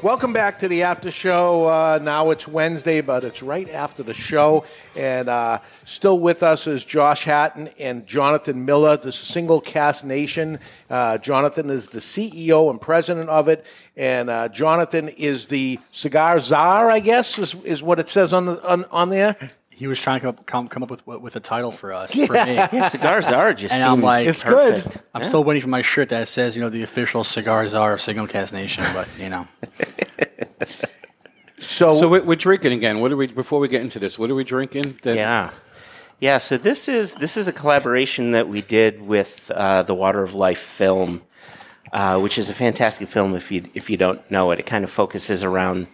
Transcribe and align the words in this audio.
Welcome 0.00 0.32
back 0.32 0.60
to 0.60 0.68
the 0.68 0.84
after 0.84 1.10
show. 1.10 1.66
Uh, 1.66 1.98
now 2.00 2.30
it's 2.30 2.46
Wednesday, 2.46 3.00
but 3.00 3.24
it's 3.24 3.42
right 3.42 3.68
after 3.68 4.04
the 4.04 4.14
show. 4.14 4.64
And 4.94 5.28
uh, 5.28 5.58
still 5.84 6.20
with 6.20 6.44
us 6.44 6.68
is 6.68 6.84
Josh 6.84 7.24
Hatton 7.24 7.70
and 7.80 8.06
Jonathan 8.06 8.64
Miller. 8.64 8.96
the 8.96 9.10
Single 9.10 9.60
Cask 9.60 10.04
Nation. 10.04 10.60
Uh, 10.88 11.18
Jonathan 11.18 11.68
is 11.68 11.88
the 11.88 11.98
CEO 11.98 12.70
and 12.70 12.80
president 12.80 13.28
of 13.28 13.48
it. 13.48 13.66
And 13.96 14.30
uh, 14.30 14.48
Jonathan 14.50 15.08
is 15.08 15.46
the 15.46 15.80
cigar 15.90 16.38
czar, 16.38 16.88
I 16.88 17.00
guess, 17.00 17.36
is, 17.36 17.54
is 17.64 17.82
what 17.82 17.98
it 17.98 18.08
says 18.08 18.32
on, 18.32 18.46
the, 18.46 18.64
on, 18.64 18.84
on 18.92 19.10
there. 19.10 19.36
He 19.78 19.86
was 19.86 20.00
trying 20.00 20.18
to 20.18 20.26
come 20.26 20.28
up, 20.36 20.46
come, 20.46 20.68
come 20.68 20.82
up 20.82 20.90
with 20.90 21.06
with 21.06 21.36
a 21.36 21.40
title 21.40 21.70
for 21.70 21.92
us. 21.92 22.14
Yeah. 22.16 22.26
For 22.26 22.32
me. 22.32 22.54
Yeah, 22.78 22.88
cigar 22.88 23.22
czar 23.22 23.54
just 23.54 23.72
and 23.74 23.84
I'm 23.84 24.02
like, 24.02 24.26
It's 24.26 24.42
good. 24.42 24.82
I'm 25.14 25.22
Yeah. 25.22 25.28
still 25.28 25.44
waiting 25.44 25.62
for 25.62 25.68
my 25.68 25.82
shirt 25.82 26.08
that 26.08 26.26
says, 26.28 26.56
you 26.56 26.62
know, 26.62 26.68
the 26.70 26.82
official 26.82 27.22
cigar 27.24 27.66
czar 27.68 27.92
of 27.92 28.00
Single 28.00 28.26
Cask 28.26 28.52
Nation. 28.52 28.84
But 28.92 29.06
you 29.18 29.28
know, 29.28 29.46
So, 31.60 31.98
So 32.00 32.08
we're, 32.08 32.22
we're 32.22 32.36
drinking 32.36 32.72
again. 32.72 33.00
What 33.00 33.10
are 33.12 33.16
we? 33.16 33.26
Before 33.26 33.58
we 33.60 33.68
get 33.68 33.80
into 33.80 33.98
this, 33.98 34.18
what 34.18 34.30
are 34.30 34.34
we 34.34 34.44
drinking? 34.44 34.98
That- 35.02 35.16
Yeah, 35.16 35.50
yeah. 36.20 36.38
So 36.38 36.56
this 36.56 36.88
is 36.88 37.14
this 37.16 37.36
is 37.36 37.48
a 37.48 37.52
collaboration 37.52 38.30
that 38.32 38.48
we 38.48 38.60
did 38.62 39.02
with 39.02 39.50
uh, 39.54 39.82
the 39.82 39.94
Water 39.94 40.22
of 40.22 40.34
Life 40.34 40.60
film, 40.60 41.22
uh, 41.92 42.18
which 42.20 42.38
is 42.38 42.48
a 42.48 42.54
fantastic 42.54 43.08
film. 43.08 43.34
If 43.34 43.50
you 43.50 43.64
if 43.74 43.90
you 43.90 43.96
don't 43.96 44.20
know 44.30 44.50
it, 44.52 44.58
it 44.60 44.66
kind 44.66 44.84
of 44.84 44.90
focuses 44.90 45.42
around 45.42 45.88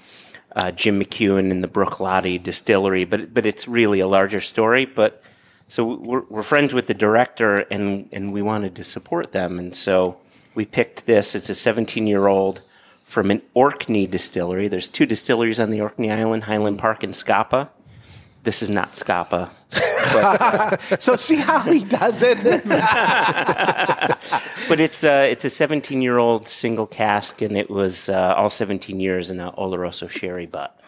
uh, 0.55 0.71
Jim 0.71 1.01
McEwan 1.01 1.51
and 1.51 1.63
the 1.63 1.69
Bruichladdich 1.69 2.43
distillery, 2.43 3.05
but 3.05 3.35
but 3.35 3.47
it's 3.47 3.67
really 3.67 4.01
a 4.01 4.07
larger 4.07 4.41
story. 4.41 4.85
But 4.85 5.23
so 5.69 5.95
we're, 5.95 6.23
we're 6.29 6.43
friends 6.43 6.73
with 6.73 6.87
the 6.87 6.95
director, 6.95 7.67
and 7.71 8.09
and 8.13 8.33
we 8.33 8.43
wanted 8.43 8.75
to 8.77 8.85
support 8.85 9.33
them, 9.33 9.59
and 9.59 9.75
so 9.75 10.19
we 10.55 10.65
picked 10.65 11.07
this. 11.07 11.35
It's 11.35 11.51
a 11.51 11.55
17 11.55 12.07
year 12.07 12.27
old 12.27 12.63
from 13.05 13.31
an 13.31 13.43
Orkney 13.53 14.07
distillery. 14.07 14.69
There's 14.69 14.89
two 14.89 15.07
distilleries 15.07 15.61
on 15.61 15.71
the 15.71 15.81
Orkney 15.81 16.11
Island, 16.11 16.45
Highland 16.45 16.79
Park 16.79 17.03
and 17.03 17.15
Scapa. 17.15 17.71
This 18.45 18.63
is 18.63 18.71
not 18.71 18.95
Scapa. 18.95 19.51
But, 20.13 20.41
uh, 20.41 20.77
so 20.99 21.17
see 21.17 21.37
how 21.37 21.61
he 21.61 21.85
does 21.85 22.23
it? 22.23 22.43
but 24.69 24.81
it's 24.81 25.05
uh, 25.05 25.27
it's 25.31 25.45
a 25.45 25.51
17 25.51 26.03
year 26.03 26.19
old 26.19 26.49
single 26.49 26.87
cask, 26.87 27.43
and 27.43 27.57
it 27.57 27.71
was 27.71 28.09
uh, 28.09 28.35
all 28.37 28.51
17 28.51 29.01
years 29.01 29.31
in 29.31 29.41
a 29.41 29.53
Oloroso 29.53 30.09
sherry 30.09 30.47
butt. 30.47 30.79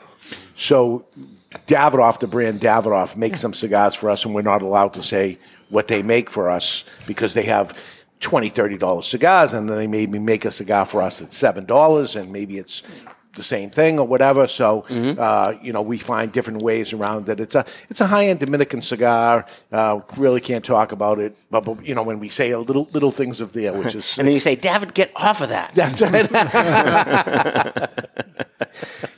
So 0.54 1.06
Davidoff, 1.66 2.20
the 2.20 2.26
brand 2.26 2.60
Davidoff, 2.60 3.16
makes 3.16 3.40
some 3.40 3.54
cigars 3.54 3.94
for 3.94 4.10
us, 4.10 4.24
and 4.24 4.34
we're 4.34 4.42
not 4.42 4.62
allowed 4.62 4.94
to 4.94 5.02
say 5.02 5.38
what 5.68 5.88
they 5.88 6.02
make 6.02 6.30
for 6.30 6.50
us 6.50 6.84
because 7.06 7.34
they 7.34 7.44
have 7.44 7.76
$20, 8.20 8.52
$30 8.52 9.04
cigars, 9.04 9.52
and 9.52 9.68
then 9.68 9.76
they 9.76 9.86
maybe 9.86 10.18
make 10.18 10.44
a 10.44 10.50
cigar 10.50 10.86
for 10.86 11.02
us 11.02 11.20
at 11.20 11.28
$7, 11.28 12.20
and 12.20 12.32
maybe 12.32 12.58
it's 12.58 12.82
the 13.36 13.44
same 13.44 13.70
thing 13.70 13.98
or 13.98 14.06
whatever. 14.06 14.46
So, 14.46 14.80
uh, 14.90 15.54
you 15.62 15.72
know, 15.72 15.82
we 15.82 15.98
find 15.98 16.32
different 16.32 16.62
ways 16.62 16.92
around 16.92 17.28
it. 17.28 17.38
It's 17.38 17.54
a 17.54 17.64
it's 17.88 18.00
a 18.00 18.06
high 18.06 18.26
end 18.26 18.40
Dominican 18.40 18.82
cigar. 18.82 19.46
Uh, 19.70 20.00
really 20.16 20.40
can't 20.40 20.64
talk 20.64 20.92
about 20.92 21.18
it, 21.18 21.36
but, 21.50 21.64
but 21.64 21.86
you 21.86 21.94
know, 21.94 22.02
when 22.02 22.18
we 22.18 22.28
say 22.28 22.50
a 22.50 22.58
little 22.58 22.88
little 22.92 23.10
things 23.10 23.40
of 23.40 23.52
there, 23.52 23.72
which 23.72 23.94
is 23.94 24.18
And 24.18 24.26
then 24.26 24.34
you 24.34 24.40
say, 24.40 24.56
David, 24.56 24.94
get 24.94 25.12
off 25.14 25.40
of 25.40 25.50
that. 25.50 25.74
that's 25.74 26.00
right. 26.00 26.14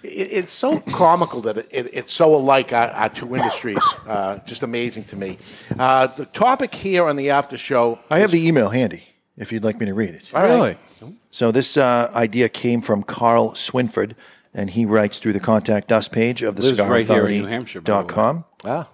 it, 0.02 0.04
it's 0.32 0.52
so 0.52 0.80
comical 0.80 1.40
that 1.42 1.58
it, 1.58 1.68
it, 1.70 1.90
it's 1.92 2.12
so 2.12 2.34
alike 2.34 2.72
our, 2.72 2.88
our 2.90 3.08
two 3.08 3.36
industries. 3.36 3.82
Uh, 4.06 4.38
just 4.46 4.62
amazing 4.62 5.04
to 5.04 5.16
me. 5.16 5.38
Uh, 5.78 6.08
the 6.08 6.26
topic 6.26 6.74
here 6.74 7.06
on 7.06 7.16
the 7.16 7.30
after 7.30 7.56
show. 7.56 7.98
I 8.10 8.18
have 8.18 8.30
the 8.30 8.46
email 8.46 8.70
handy 8.70 9.07
if 9.38 9.52
you'd 9.52 9.64
like 9.64 9.80
me 9.80 9.86
to 9.86 9.94
read 9.94 10.10
it. 10.10 10.30
All 10.34 10.42
right. 10.42 10.76
Really? 11.00 11.14
So 11.30 11.50
this 11.50 11.76
uh, 11.76 12.10
idea 12.14 12.48
came 12.48 12.80
from 12.82 13.02
Carl 13.02 13.52
Swinford, 13.52 14.14
and 14.52 14.70
he 14.70 14.84
writes 14.84 15.18
through 15.18 15.32
the 15.32 15.40
contact 15.40 15.92
us 15.92 16.08
page 16.08 16.42
of 16.42 16.56
the 16.56 16.62
Lives 16.62 16.80
right 16.80 17.06
here 17.06 17.26
in 17.28 17.42
New 17.42 17.46
Hampshire, 17.46 17.80
by 17.80 17.92
the 17.92 17.98
way. 17.98 18.04
cigarauthority.com. 18.04 18.44
Ah, 18.64 18.88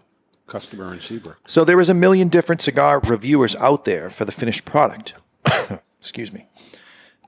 Customer 0.47 0.93
in 0.93 1.01
Seabrook. 1.01 1.39
So 1.47 1.65
there 1.65 1.81
is 1.81 1.89
a 1.89 1.95
million 1.95 2.29
different 2.29 2.61
cigar 2.61 3.01
reviewers 3.01 3.57
out 3.57 3.87
there 3.87 4.11
for 4.11 4.25
the 4.27 4.33
finished 4.33 4.65
product. 4.67 5.15
Excuse 5.99 6.33
me. 6.33 6.47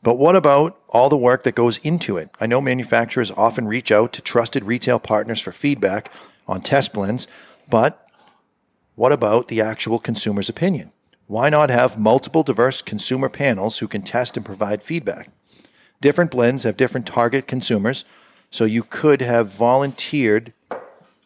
But 0.02 0.18
what 0.18 0.36
about 0.36 0.78
all 0.90 1.08
the 1.08 1.16
work 1.16 1.42
that 1.44 1.54
goes 1.54 1.78
into 1.78 2.18
it? 2.18 2.28
I 2.38 2.46
know 2.46 2.60
manufacturers 2.60 3.30
often 3.32 3.66
reach 3.66 3.90
out 3.90 4.12
to 4.12 4.20
trusted 4.20 4.64
retail 4.64 5.00
partners 5.00 5.40
for 5.40 5.50
feedback 5.50 6.12
on 6.46 6.60
test 6.60 6.92
blends, 6.92 7.26
but 7.68 8.06
what 8.94 9.12
about 9.12 9.48
the 9.48 9.60
actual 9.60 9.98
consumer's 9.98 10.48
opinion? 10.48 10.92
Why 11.26 11.48
not 11.48 11.70
have 11.70 11.98
multiple 11.98 12.44
diverse 12.44 12.82
consumer 12.82 13.28
panels 13.28 13.78
who 13.78 13.88
can 13.88 14.02
test 14.02 14.36
and 14.36 14.46
provide 14.46 14.82
feedback? 14.82 15.30
Different 16.00 16.30
blends 16.30 16.62
have 16.62 16.76
different 16.76 17.06
target 17.06 17.48
consumers, 17.48 18.04
so 18.50 18.64
you 18.64 18.84
could 18.84 19.22
have 19.22 19.48
volunteered 19.48 20.52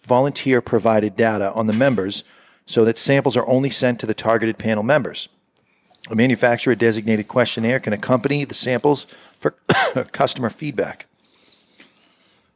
volunteer 0.03 0.61
provided 0.61 1.15
data 1.17 1.53
on 1.53 1.67
the 1.67 1.73
members 1.73 2.25
so 2.67 2.85
that 2.85 2.99
samples 2.99 3.37
are 3.37 3.47
only 3.47 3.71
sent 3.71 4.01
to 4.01 4.07
the 4.07 4.15
targeted 4.15 4.59
panel 4.59 4.83
members. 4.83 5.29
A 6.11 6.17
manufacturer 6.17 6.75
designated 6.75 7.29
questionnaire 7.29 7.79
can 7.79 7.93
accompany 7.93 8.45
the 8.45 8.55
samples 8.55 9.07
for 9.39 9.51
customer 10.13 10.51
feedback. 10.51 11.07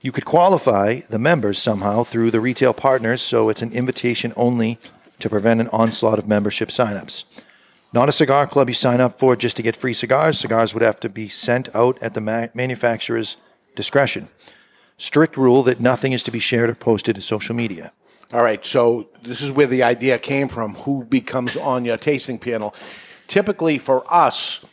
You 0.02 0.12
could 0.12 0.24
qualify 0.24 1.00
the 1.08 1.18
members 1.18 1.58
somehow 1.58 2.04
through 2.04 2.30
the 2.30 2.40
retail 2.40 2.74
partners 2.74 3.22
so 3.22 3.48
it's 3.48 3.62
an 3.62 3.72
invitation 3.72 4.32
only 4.36 4.78
to 5.18 5.30
prevent 5.30 5.60
an 5.60 5.68
onslaught 5.68 6.18
of 6.18 6.28
membership 6.28 6.68
signups. 6.68 7.24
Not 7.92 8.08
a 8.08 8.12
cigar 8.12 8.46
club 8.46 8.68
you 8.68 8.74
sign 8.74 9.00
up 9.00 9.18
for 9.18 9.36
just 9.36 9.56
to 9.56 9.62
get 9.62 9.76
free 9.76 9.92
cigars. 9.92 10.38
Cigars 10.38 10.74
would 10.74 10.82
have 10.82 10.98
to 11.00 11.08
be 11.08 11.28
sent 11.28 11.74
out 11.76 12.02
at 12.02 12.14
the 12.14 12.20
ma- 12.20 12.48
manufacturer's 12.52 13.36
discretion. 13.76 14.28
Strict 14.96 15.36
rule 15.36 15.62
that 15.62 15.80
nothing 15.80 16.12
is 16.12 16.22
to 16.24 16.30
be 16.30 16.40
shared 16.40 16.70
or 16.70 16.74
posted 16.74 17.14
to 17.16 17.22
social 17.22 17.54
media. 17.54 17.92
All 18.32 18.42
right, 18.42 18.64
so 18.64 19.08
this 19.22 19.40
is 19.40 19.52
where 19.52 19.68
the 19.68 19.84
idea 19.84 20.18
came 20.18 20.48
from. 20.48 20.74
Who 20.74 21.04
becomes 21.04 21.56
on 21.56 21.84
your 21.84 21.96
tasting 21.96 22.38
panel? 22.38 22.74
Typically, 23.28 23.78
for 23.78 24.02
us, 24.12 24.64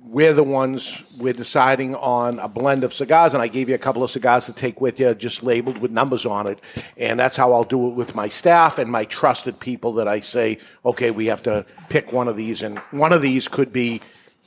we're 0.00 0.32
the 0.32 0.44
ones 0.44 1.04
we're 1.18 1.32
deciding 1.32 1.94
on 1.96 2.38
a 2.38 2.48
blend 2.48 2.84
of 2.84 2.94
cigars, 2.94 3.34
and 3.34 3.42
I 3.42 3.48
gave 3.48 3.68
you 3.68 3.74
a 3.74 3.78
couple 3.78 4.04
of 4.04 4.10
cigars 4.10 4.46
to 4.46 4.52
take 4.52 4.80
with 4.80 5.00
you, 5.00 5.14
just 5.14 5.42
labeled 5.42 5.78
with 5.78 5.90
numbers 5.90 6.24
on 6.24 6.48
it, 6.48 6.60
and 6.96 7.18
that's 7.18 7.36
how 7.36 7.52
I'll 7.52 7.64
do 7.64 7.88
it 7.88 7.94
with 7.94 8.14
my 8.14 8.28
staff 8.28 8.78
and 8.78 8.90
my 8.90 9.04
trusted 9.04 9.58
people. 9.58 9.94
That 9.94 10.06
I 10.06 10.20
say, 10.20 10.58
okay, 10.84 11.10
we 11.10 11.26
have 11.26 11.42
to 11.44 11.66
pick 11.88 12.12
one 12.12 12.28
of 12.28 12.36
these, 12.36 12.62
and 12.62 12.78
one 12.92 13.12
of 13.12 13.22
these 13.22 13.48
could 13.48 13.72
be 13.72 14.00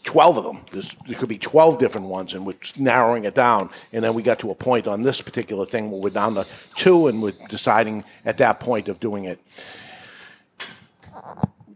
12 0.05 0.37
of 0.37 0.43
them. 0.45 0.61
There's, 0.71 0.95
there 1.05 1.15
could 1.15 1.27
be 1.27 1.37
12 1.37 1.77
different 1.79 2.07
ones, 2.07 2.33
and 2.33 2.45
we're 2.45 2.55
narrowing 2.77 3.25
it 3.25 3.35
down. 3.35 3.69
And 3.91 4.05
then 4.05 4.13
we 4.13 4.23
got 4.23 4.39
to 4.39 4.51
a 4.51 4.55
point 4.55 4.87
on 4.87 5.01
this 5.01 5.21
particular 5.21 5.65
thing 5.65 5.91
where 5.91 5.99
we're 5.99 6.09
down 6.09 6.35
to 6.35 6.45
two, 6.75 7.07
and 7.07 7.21
we're 7.21 7.33
deciding 7.49 8.05
at 8.23 8.37
that 8.37 8.61
point 8.61 8.87
of 8.87 9.01
doing 9.01 9.25
it. 9.25 9.41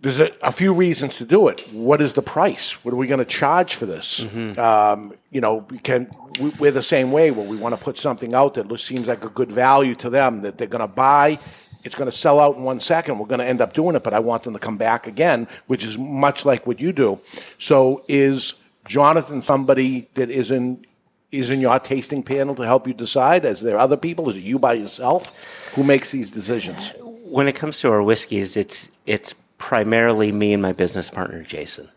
There's 0.02 0.20
a, 0.20 0.32
a 0.42 0.52
few 0.52 0.74
reasons 0.74 1.18
to 1.18 1.26
do 1.26 1.48
it. 1.48 1.62
What 1.72 2.02
is 2.02 2.14
the 2.14 2.24
price? 2.24 2.84
What 2.84 2.92
are 2.92 2.98
we 2.98 3.06
going 3.08 3.20
to 3.20 3.26
charge 3.26 3.76
for 3.76 3.86
this? 3.86 4.22
Um, 4.58 5.14
you 5.30 5.42
know, 5.42 5.66
we 5.70 5.78
can. 5.78 6.10
We, 6.40 6.50
we're 6.60 6.72
the 6.72 6.82
same 6.82 7.12
way. 7.12 7.30
Where 7.30 7.48
we 7.48 7.56
want 7.58 7.76
to 7.78 7.82
put 7.84 7.98
something 8.00 8.34
out 8.34 8.56
that 8.56 8.68
looks- 8.68 8.84
seems 8.84 9.08
like 9.08 9.24
a 9.24 9.30
good 9.30 9.52
value 9.52 9.94
to 9.96 10.10
them 10.10 10.42
that 10.42 10.58
they're 10.58 10.68
going 10.68 10.82
to 10.82 10.88
buy. 10.88 11.38
It's 11.84 11.96
going 11.96 12.10
to 12.10 12.16
sell 12.16 12.40
out 12.40 12.58
in 12.58 12.64
one 12.64 12.80
second. 12.80 13.20
We're 13.20 13.28
going 13.28 13.40
to 13.40 13.46
end 13.46 13.62
up 13.62 13.74
doing 13.74 13.96
it, 13.96 14.04
but 14.04 14.14
I 14.14 14.20
want 14.20 14.44
them 14.44 14.54
to 14.54 14.60
come 14.60 14.78
back 14.78 15.08
again, 15.08 15.48
which 15.68 15.84
is 15.84 15.98
much 15.98 16.46
like 16.46 16.66
what 16.68 16.80
you 16.80 16.92
do. 16.94 17.20
So, 17.58 18.04
is 18.08 18.64
Jonathan 18.88 19.42
somebody 19.42 20.08
that 20.16 20.30
is 20.32 20.50
in 20.52 20.86
is 21.32 21.50
in 21.50 21.62
your 21.62 21.80
tasting 21.80 22.24
panel 22.24 22.56
to 22.56 22.64
help 22.64 22.88
you 22.88 22.94
decide? 22.94 23.46
Is 23.46 23.62
there 23.62 23.78
other 23.80 23.98
people? 23.98 24.30
Is 24.30 24.38
it 24.38 24.44
you 24.44 24.58
by 24.60 24.74
yourself? 24.74 25.32
Who 25.76 25.84
makes 25.84 26.12
these 26.12 26.30
decisions? 26.32 26.92
When 27.00 27.48
it 27.48 27.54
comes 27.56 27.80
to 27.80 27.90
our 27.92 28.04
whiskeys, 28.04 28.58
it's 28.58 28.92
it's 29.06 29.34
primarily 29.72 30.34
me 30.34 30.52
and 30.52 30.62
my 30.62 30.74
business 30.74 31.10
partner 31.10 31.42
Jason. 31.42 31.88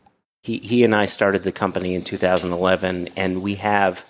He 0.44 0.59
he 0.59 0.85
and 0.85 0.94
I 0.94 1.06
started 1.06 1.43
the 1.43 1.50
company 1.50 1.97
in 1.97 2.05
2011, 2.05 3.09
and 3.17 3.43
we 3.43 3.56
have 3.56 4.06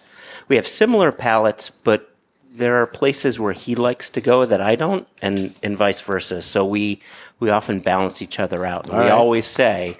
we 0.49 0.57
have 0.57 0.69
similar 0.69 1.11
palettes, 1.11 1.71
but 1.71 2.15
there 2.53 2.77
are 2.77 2.87
places 2.87 3.41
where 3.41 3.55
he 3.55 3.75
likes 3.75 4.11
to 4.11 4.21
go 4.21 4.45
that 4.45 4.61
I 4.61 4.77
don't, 4.77 5.09
and 5.23 5.55
and 5.63 5.79
vice 5.79 6.03
versa. 6.03 6.43
So 6.43 6.67
we 6.67 7.01
we 7.41 7.49
often 7.49 7.81
balance 7.81 8.21
each 8.21 8.39
other 8.39 8.67
out. 8.67 8.91
And 8.91 8.99
we 8.99 9.05
right. 9.05 9.11
always 9.11 9.47
say, 9.47 9.97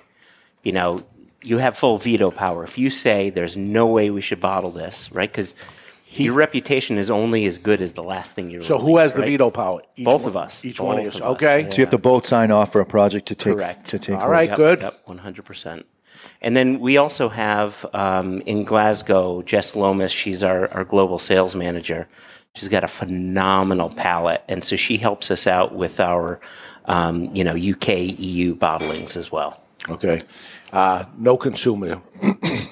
you 0.63 0.73
know, 0.73 1.03
you 1.41 1.57
have 1.57 1.75
full 1.75 1.97
veto 1.97 2.31
power. 2.31 2.65
If 2.65 2.77
you 2.77 2.91
say 2.91 3.31
there's 3.31 3.57
no 3.57 3.87
way 3.87 4.11
we 4.11 4.21
should 4.21 4.41
bottle 4.41 4.73
this, 4.73 5.11
right? 5.11 5.33
Because 5.33 5.55
your 6.21 6.35
reputation 6.35 6.99
is 6.99 7.11
only 7.11 7.47
as 7.47 7.59
good 7.59 7.81
as 7.83 7.93
the 7.93 8.03
last 8.03 8.35
thing 8.35 8.51
you 8.51 8.63
So 8.63 8.75
release, 8.77 8.87
who 8.89 8.97
has 8.99 9.15
the 9.15 9.23
veto 9.23 9.51
power? 9.51 9.81
Each 9.97 10.05
Both 10.05 10.23
one- 10.23 10.29
of 10.31 10.37
us. 10.37 10.65
Each 10.65 10.81
one 10.81 10.99
of 10.99 11.05
Both 11.05 11.15
you. 11.15 11.21
of 11.21 11.27
us, 11.27 11.33
Okay. 11.37 11.61
yeah. 11.63 11.71
So 11.71 11.77
you 11.77 11.83
have 11.85 11.91
to 11.91 11.99
both 11.99 12.27
sign 12.27 12.51
off 12.51 12.73
for 12.73 12.81
a 12.81 12.87
project 12.87 13.27
to 13.29 13.35
take 13.35 13.55
Correct. 13.55 13.87
to 13.87 13.99
take. 13.99 14.15
All 14.15 14.21
hold. 14.23 14.33
right. 14.33 14.49
Yep, 14.49 14.57
good. 14.57 14.81
Yep, 14.83 15.01
one 15.07 15.19
hundred 15.19 15.45
percent. 15.45 15.87
And 16.41 16.57
then 16.57 16.79
we 16.81 16.97
also 16.97 17.29
have 17.31 17.85
um, 17.95 18.41
in 18.43 18.65
Glasgow 18.65 19.43
Jess 19.43 19.75
Lomas. 19.75 20.13
She's 20.13 20.43
our, 20.43 20.69
our 20.73 20.85
global 20.85 21.19
sales 21.19 21.55
manager. 21.57 22.07
She's 22.55 22.69
got 22.69 22.85
a 22.85 22.89
phenomenal 22.89 23.91
palate, 23.91 24.43
and 24.49 24.63
so 24.63 24.77
she 24.77 24.97
helps 24.99 25.31
us 25.31 25.47
out 25.47 25.75
with 25.75 25.99
our, 26.01 26.41
um, 26.85 27.31
you 27.35 27.43
know, 27.45 27.53
UK 27.57 27.89
EU 28.19 28.55
bottlings 28.55 29.17
as 29.17 29.33
well. 29.33 29.61
Okay. 29.89 30.21
Uh, 30.73 31.05
no 31.19 31.37
consumer 31.37 32.01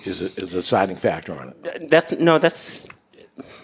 is 0.06 0.23
a, 0.23 0.27
is 0.37 0.55
a 0.55 0.59
deciding 0.61 0.97
factor 0.97 1.33
on 1.39 1.49
it. 1.65 1.91
That's 1.91 2.12
no, 2.19 2.39
that's 2.39 2.87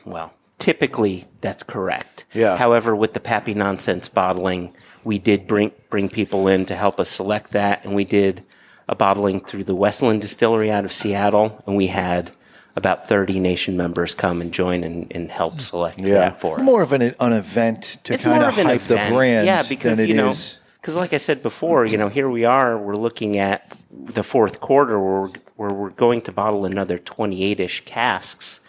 well, 0.04 0.32
typically 0.58 1.24
that's 1.40 1.62
correct. 1.62 2.24
Yeah. 2.34 2.56
However, 2.56 2.94
with 2.96 3.14
the 3.14 3.20
Pappy 3.20 3.54
Nonsense 3.54 4.08
bottling, 4.08 4.74
we 5.04 5.18
did 5.18 5.46
bring 5.46 5.72
bring 5.90 6.08
people 6.08 6.48
in 6.48 6.66
to 6.66 6.74
help 6.74 6.98
us 7.00 7.08
select 7.10 7.52
that, 7.52 7.84
and 7.84 7.94
we 7.94 8.04
did 8.04 8.44
a 8.88 8.94
bottling 8.94 9.40
through 9.40 9.64
the 9.64 9.74
Westland 9.74 10.20
Distillery 10.22 10.70
out 10.70 10.84
of 10.84 10.92
Seattle, 10.92 11.62
and 11.66 11.76
we 11.76 11.88
had 11.88 12.30
about 12.76 13.06
30 13.08 13.40
nation 13.40 13.76
members 13.76 14.14
come 14.14 14.40
and 14.40 14.52
join 14.52 14.84
and, 14.84 15.10
and 15.14 15.30
help 15.30 15.60
select 15.60 16.00
Yeah. 16.00 16.14
that 16.14 16.40
for 16.40 16.56
us. 16.56 16.62
More 16.62 16.80
of 16.82 16.92
an, 16.92 17.02
an 17.02 17.32
event 17.32 17.98
to 18.04 18.14
It's 18.14 18.22
kind 18.22 18.40
of 18.42 18.50
of 18.52 18.58
an 18.58 18.66
hype 18.66 18.82
the 18.82 19.04
brand 19.10 19.46
yeah, 19.46 19.62
because 19.68 19.96
than 19.98 20.06
it 20.06 20.10
you 20.10 20.16
know, 20.16 20.30
is- 20.30 20.58
because 20.80 20.94
like 20.96 21.12
I 21.12 21.16
said 21.16 21.42
before, 21.42 21.84
you 21.86 21.98
know, 21.98 22.08
here 22.08 22.30
we 22.30 22.44
are. 22.44 22.78
We're 22.78 22.94
looking 22.96 23.36
at 23.36 23.76
the 23.90 24.22
fourth 24.22 24.60
quarter 24.60 24.98
where 25.00 25.22
we're, 25.22 25.30
where 25.56 25.72
we're 25.72 25.90
going 25.90 26.22
to 26.22 26.32
bottle 26.32 26.64
another 26.64 26.98
twenty-eight-ish 26.98 27.84
casks. 27.84 28.60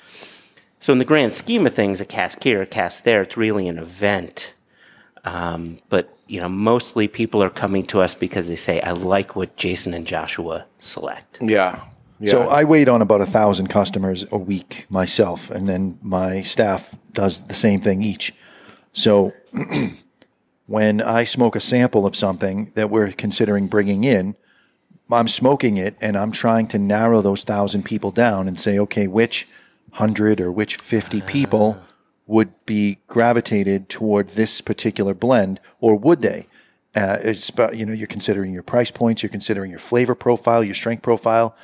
So 0.79 0.93
in 0.93 0.99
the 0.99 1.05
grand 1.05 1.33
scheme 1.33 1.67
of 1.67 1.73
things, 1.73 1.99
a 1.99 2.05
cask 2.05 2.43
here, 2.43 2.61
a 2.61 2.65
cask 2.65 3.03
there, 3.03 3.21
it's 3.21 3.35
really 3.35 3.67
an 3.67 3.77
event. 3.77 4.53
Um, 5.25 5.79
but 5.89 6.17
you 6.27 6.39
know, 6.39 6.49
mostly 6.49 7.07
people 7.07 7.43
are 7.43 7.49
coming 7.49 7.85
to 7.87 8.01
us 8.01 8.15
because 8.15 8.47
they 8.47 8.55
say, 8.55 8.79
"I 8.81 8.91
like 8.91 9.35
what 9.35 9.55
Jason 9.57 9.93
and 9.93 10.07
Joshua 10.07 10.65
select." 10.77 11.39
Yeah. 11.41 11.81
Yeah. 12.21 12.31
So 12.31 12.41
I 12.43 12.65
wait 12.65 12.89
on 12.89 13.01
about 13.01 13.21
a 13.21 13.25
thousand 13.25 13.67
customers 13.67 14.25
a 14.31 14.37
week 14.37 14.85
myself, 14.89 15.49
and 15.49 15.67
then 15.67 15.97
my 16.01 16.41
staff 16.41 16.95
does 17.13 17.47
the 17.47 17.53
same 17.53 17.79
thing 17.81 18.01
each. 18.01 18.33
So 18.91 19.33
when 20.65 21.01
I 21.01 21.23
smoke 21.23 21.55
a 21.55 21.61
sample 21.61 22.05
of 22.05 22.15
something 22.15 22.71
that 22.75 22.89
we're 22.89 23.11
considering 23.11 23.67
bringing 23.67 24.03
in, 24.03 24.35
I'm 25.11 25.27
smoking 25.27 25.77
it 25.77 25.95
and 26.01 26.17
I'm 26.17 26.31
trying 26.31 26.67
to 26.67 26.77
narrow 26.77 27.21
those 27.21 27.43
thousand 27.43 27.83
people 27.83 28.11
down 28.11 28.47
and 28.47 28.59
say, 28.59 28.77
okay, 28.79 29.07
which 29.07 29.47
hundred 29.93 30.39
or 30.41 30.51
which 30.51 30.75
50 30.75 31.21
people 31.21 31.81
would 32.25 32.53
be 32.65 32.99
gravitated 33.07 33.89
toward 33.89 34.29
this 34.29 34.61
particular 34.61 35.13
blend, 35.13 35.59
or 35.79 35.97
would 35.97 36.21
they? 36.21 36.47
Uh, 36.95 37.17
it's 37.21 37.49
about, 37.49 37.75
you 37.75 37.85
know, 37.85 37.93
you're 37.93 38.07
considering 38.07 38.53
your 38.53 38.63
price 38.63 38.91
points, 38.91 39.23
you're 39.23 39.29
considering 39.29 39.71
your 39.71 39.79
flavor 39.79 40.15
profile, 40.15 40.63
your 40.63 40.75
strength 40.75 41.01
profile, 41.01 41.55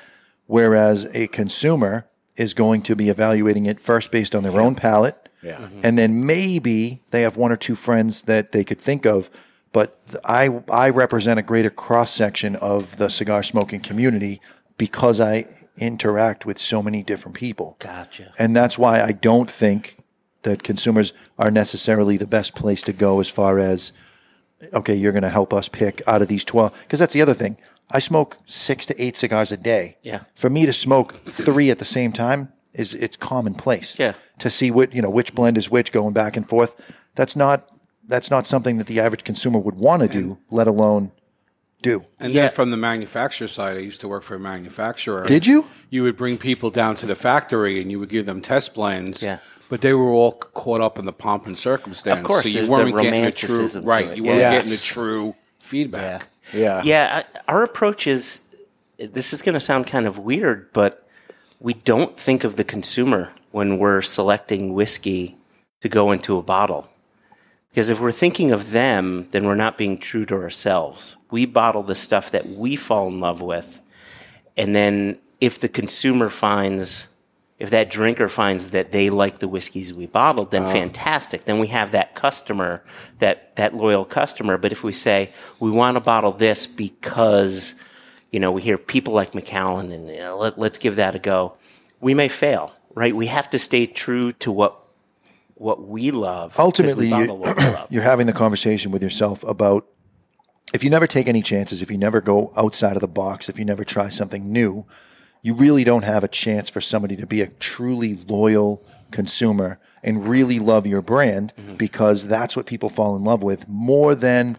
whereas 0.48 1.06
a 1.16 1.28
consumer 1.28 2.08
is 2.36 2.54
going 2.54 2.82
to 2.82 2.96
be 2.96 3.10
evaluating 3.10 3.66
it 3.66 3.80
first 3.80 4.12
based 4.12 4.36
on 4.36 4.44
their 4.44 4.60
own 4.60 4.76
palate. 4.76 5.30
Yeah. 5.42 5.70
And 5.84 5.98
then 5.98 6.26
maybe 6.26 7.02
they 7.12 7.22
have 7.22 7.38
one 7.38 7.52
or 7.52 7.58
two 7.58 7.76
friends 7.76 8.24
that 8.24 8.52
they 8.52 8.64
could 8.64 8.80
think 8.82 9.06
of, 9.06 9.30
but 9.72 10.00
I 10.24 10.62
I 10.72 10.90
represent 10.90 11.40
a 11.40 11.44
greater 11.44 11.70
cross 11.70 12.12
section 12.12 12.56
of 12.56 12.98
the 12.98 13.10
cigar 13.10 13.44
smoking 13.44 13.82
community 13.82 14.42
because 14.78 15.20
I 15.20 15.46
interact 15.78 16.46
with 16.46 16.60
so 16.60 16.82
many 16.82 17.04
different 17.04 17.36
people. 17.36 17.78
Gotcha. 17.80 18.34
And 18.38 18.56
that's 18.56 18.78
why 18.78 19.02
I 19.02 19.12
don't 19.12 19.50
think 19.50 19.98
that 20.44 20.64
consumers 20.64 21.14
are 21.38 21.52
necessarily 21.52 22.18
the 22.18 22.28
best 22.28 22.56
place 22.56 22.82
to 22.84 22.94
go 22.94 23.20
as 23.20 23.30
far 23.30 23.60
as 23.60 23.92
okay, 24.74 24.96
you're 24.96 25.12
going 25.12 25.24
to 25.24 25.30
help 25.30 25.54
us 25.54 25.68
pick 25.68 26.02
out 26.08 26.22
of 26.22 26.28
these 26.28 26.46
12 26.46 26.74
because 26.84 27.00
that's 27.00 27.14
the 27.14 27.22
other 27.22 27.34
thing. 27.34 27.58
I 27.92 28.00
smoke 28.00 28.38
6 28.46 28.86
to 28.88 29.02
8 29.02 29.16
cigars 29.18 29.52
a 29.52 29.58
day. 29.58 29.98
Yeah. 30.02 30.22
For 30.34 30.50
me 30.50 30.66
to 30.66 30.74
smoke 30.74 31.14
3 31.14 31.70
at 31.70 31.80
the 31.80 31.86
same 31.86 32.12
time 32.12 32.52
is 32.74 32.94
it's 32.94 33.18
commonplace. 33.18 33.98
Yeah. 34.00 34.14
To 34.40 34.50
see 34.50 34.72
what, 34.72 34.94
you 34.94 35.02
know, 35.02 35.10
which 35.10 35.36
blend 35.36 35.58
is 35.58 35.70
which 35.70 35.92
going 35.92 36.14
back 36.14 36.36
and 36.36 36.48
forth. 36.48 36.76
That's 37.16 37.36
not 37.36 37.70
that's 38.08 38.30
not 38.30 38.46
something 38.46 38.78
that 38.78 38.88
the 38.88 39.00
average 39.00 39.24
consumer 39.24 39.58
would 39.58 39.76
want 39.76 40.04
to 40.04 40.08
do, 40.08 40.26
mm-hmm. 40.26 40.56
let 40.56 40.68
alone 40.68 41.12
do. 41.86 42.06
And 42.20 42.34
Yeah. 42.34 42.44
then 42.44 42.52
from 42.52 42.72
the 42.72 42.78
manufacturer 42.78 43.48
side, 43.48 43.78
I 43.78 43.82
used 43.82 44.02
to 44.02 44.08
work 44.08 44.24
for 44.24 44.36
a 44.36 44.40
manufacturer. 44.40 45.26
Did 45.26 45.46
you? 45.48 45.70
You 45.90 46.04
would 46.04 46.18
bring 46.18 46.38
people 46.38 46.70
down 46.72 46.96
to 46.96 47.06
the 47.06 47.16
factory 47.16 47.80
and 47.82 47.90
you 47.92 48.00
would 48.00 48.10
give 48.10 48.26
them 48.26 48.42
test 48.42 48.74
blends. 48.74 49.22
Yeah. 49.24 49.38
But 49.70 49.82
they 49.82 49.94
were 49.94 50.10
all 50.12 50.34
caught 50.34 50.82
up 50.82 51.00
in 51.00 51.06
the 51.06 51.14
pomp 51.14 51.46
and 51.48 51.58
circumstance. 51.58 52.20
Of 52.20 52.26
course, 52.26 52.44
so 52.44 52.50
you 52.50 52.66
the 52.66 52.72
weren't 52.72 52.96
getting 52.96 53.26
a 53.26 53.32
true 53.32 53.50
romanticism 53.50 53.86
right. 53.86 54.16
You 54.16 54.24
weren't 54.24 54.40
yeah. 54.40 54.52
getting 54.56 54.72
the 54.72 54.78
true 54.78 55.36
feedback. 55.60 56.28
Yeah. 56.54 56.82
Yeah, 56.84 57.24
I- 57.24 57.40
our 57.52 57.64
approach 57.64 58.06
is 58.08 58.44
this 59.00 59.34
is 59.34 59.42
going 59.42 59.54
to 59.54 59.60
sound 59.60 59.88
kind 59.88 60.06
of 60.06 60.18
weird, 60.20 60.72
but 60.74 61.08
we 61.60 61.74
don't 61.74 62.18
think 62.20 62.44
of 62.44 62.56
the 62.56 62.64
consumer 62.64 63.32
when 63.52 63.78
we're 63.80 64.02
selecting 64.02 64.74
whiskey 64.74 65.36
to 65.82 65.90
go 65.90 66.12
into 66.12 66.38
a 66.38 66.42
bottle. 66.44 66.90
Because 67.76 67.90
if 67.90 68.00
we're 68.00 68.14
thinking 68.14 68.54
of 68.54 68.72
them, 68.72 69.28
then 69.32 69.46
we're 69.46 69.54
not 69.54 69.78
being 69.78 69.98
true 69.98 70.26
to 70.28 70.36
ourselves. 70.36 71.18
We 71.30 71.46
bottle 71.46 71.84
the 71.84 71.94
stuff 71.94 72.32
that 72.32 72.46
we 72.46 72.78
fall 72.78 73.10
in 73.10 73.20
love 73.20 73.42
with. 73.42 73.82
And 74.56 74.74
then 74.74 75.20
if 75.42 75.60
the 75.60 75.68
consumer 75.68 76.30
finds, 76.30 77.10
if 77.60 77.72
that 77.72 77.90
drinker 77.90 78.30
finds 78.30 78.70
that 78.70 78.94
they 78.94 79.10
like 79.10 79.40
the 79.40 79.50
whiskeys 79.50 79.94
we 79.94 80.06
bottled, 80.06 80.52
then 80.52 80.64
oh. 80.64 80.68
fantastic. 80.70 81.44
Then 81.44 81.60
we 81.60 81.68
have 81.68 81.92
that 81.92 82.16
customer, 82.16 82.82
that, 83.20 83.58
that 83.58 83.76
loyal 83.76 84.06
customer. 84.06 84.58
But 84.58 84.72
if 84.72 84.82
we 84.82 84.94
say, 84.94 85.32
we 85.60 85.70
want 85.70 85.96
to 85.96 86.00
bottle 86.00 86.32
this 86.32 86.66
because, 86.66 87.78
you 88.32 88.40
know, 88.40 88.54
we 88.54 88.62
hear 88.62 88.78
people 88.78 89.14
like 89.14 89.36
Macallan 89.36 89.92
and 89.92 90.08
you 90.08 90.20
know, 90.20 90.38
let, 90.38 90.58
let's 90.58 90.78
give 90.78 90.96
that 90.96 91.14
a 91.14 91.20
go, 91.20 91.58
we 92.00 92.14
may 92.14 92.30
fail, 92.30 92.72
right? 92.94 93.14
We 93.14 93.28
have 93.28 93.50
to 93.50 93.60
stay 93.60 93.86
true 93.86 94.32
to 94.32 94.50
what, 94.50 94.80
what 95.56 95.88
we 95.88 96.12
love. 96.12 96.58
ultimately 96.60 97.08
you, 97.08 97.34
love. 97.34 97.88
you're 97.90 98.04
having 98.04 98.28
the 98.28 98.34
conversation 98.34 98.92
with 98.92 99.02
yourself 99.02 99.44
about 99.44 99.88
if 100.74 100.84
you 100.84 100.90
never 100.90 101.08
take 101.08 101.28
any 101.28 101.42
chances 101.42 101.82
if 101.82 101.90
you 101.90 101.98
never 101.98 102.22
go 102.22 102.52
outside 102.58 102.96
of 102.96 103.02
the 103.02 103.08
box 103.08 103.50
if 103.50 103.58
you 103.58 103.66
never 103.66 103.84
try 103.84 104.10
something 104.10 104.52
new 104.52 104.86
you 105.42 105.54
really 105.54 105.84
don't 105.84 106.04
have 106.04 106.24
a 106.24 106.28
chance 106.28 106.70
for 106.70 106.82
somebody 106.82 107.16
to 107.16 107.26
be 107.28 107.40
a 107.42 107.48
truly 107.48 108.16
loyal 108.28 108.86
consumer 109.12 109.80
and 110.04 110.28
really 110.28 110.60
love 110.60 110.86
your 110.86 111.02
brand 111.02 111.54
because 111.78 112.28
that's 112.28 112.56
what 112.58 112.66
people 112.66 112.90
fall 112.90 113.16
in 113.16 113.24
love 113.24 113.42
with 113.42 113.68
more 113.70 114.14
than 114.16 114.58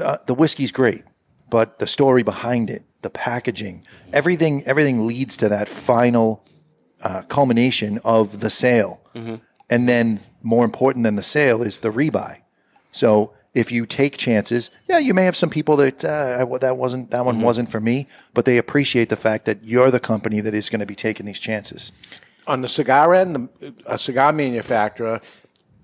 uh, 0.00 0.16
the 0.26 0.34
whiskey's 0.34 0.72
great 0.72 1.02
but 1.50 1.78
the 1.78 1.86
story 1.86 2.22
behind 2.22 2.68
it 2.68 2.82
the 3.02 3.10
packaging 3.10 3.86
everything 4.12 4.62
everything 4.64 5.06
leads 5.06 5.36
to 5.36 5.48
that 5.48 5.68
final 5.68 6.44
uh, 7.04 7.22
culmination 7.28 8.00
of 8.04 8.40
the 8.40 8.50
sale 8.50 9.00
and 9.70 9.88
then 9.88 10.18
more 10.42 10.64
important 10.64 11.04
than 11.04 11.16
the 11.16 11.22
sale 11.22 11.62
is 11.62 11.80
the 11.80 11.90
rebuy. 11.90 12.38
So 12.90 13.32
if 13.54 13.70
you 13.70 13.86
take 13.86 14.16
chances, 14.16 14.70
yeah, 14.88 14.98
you 14.98 15.12
may 15.14 15.24
have 15.24 15.36
some 15.36 15.50
people 15.50 15.76
that 15.76 16.04
uh, 16.04 16.44
that 16.58 16.76
wasn't 16.76 17.10
that 17.10 17.24
one 17.24 17.40
wasn't 17.40 17.70
for 17.70 17.80
me, 17.80 18.06
but 18.34 18.44
they 18.44 18.58
appreciate 18.58 19.08
the 19.08 19.16
fact 19.16 19.44
that 19.44 19.62
you're 19.62 19.90
the 19.90 20.00
company 20.00 20.40
that 20.40 20.54
is 20.54 20.70
going 20.70 20.80
to 20.80 20.86
be 20.86 20.94
taking 20.94 21.26
these 21.26 21.40
chances. 21.40 21.92
on 22.46 22.60
the 22.60 22.68
cigar 22.68 23.14
end, 23.14 23.48
the- 23.60 23.74
a 23.86 23.96
cigar 23.98 24.32
manufacturer, 24.32 25.20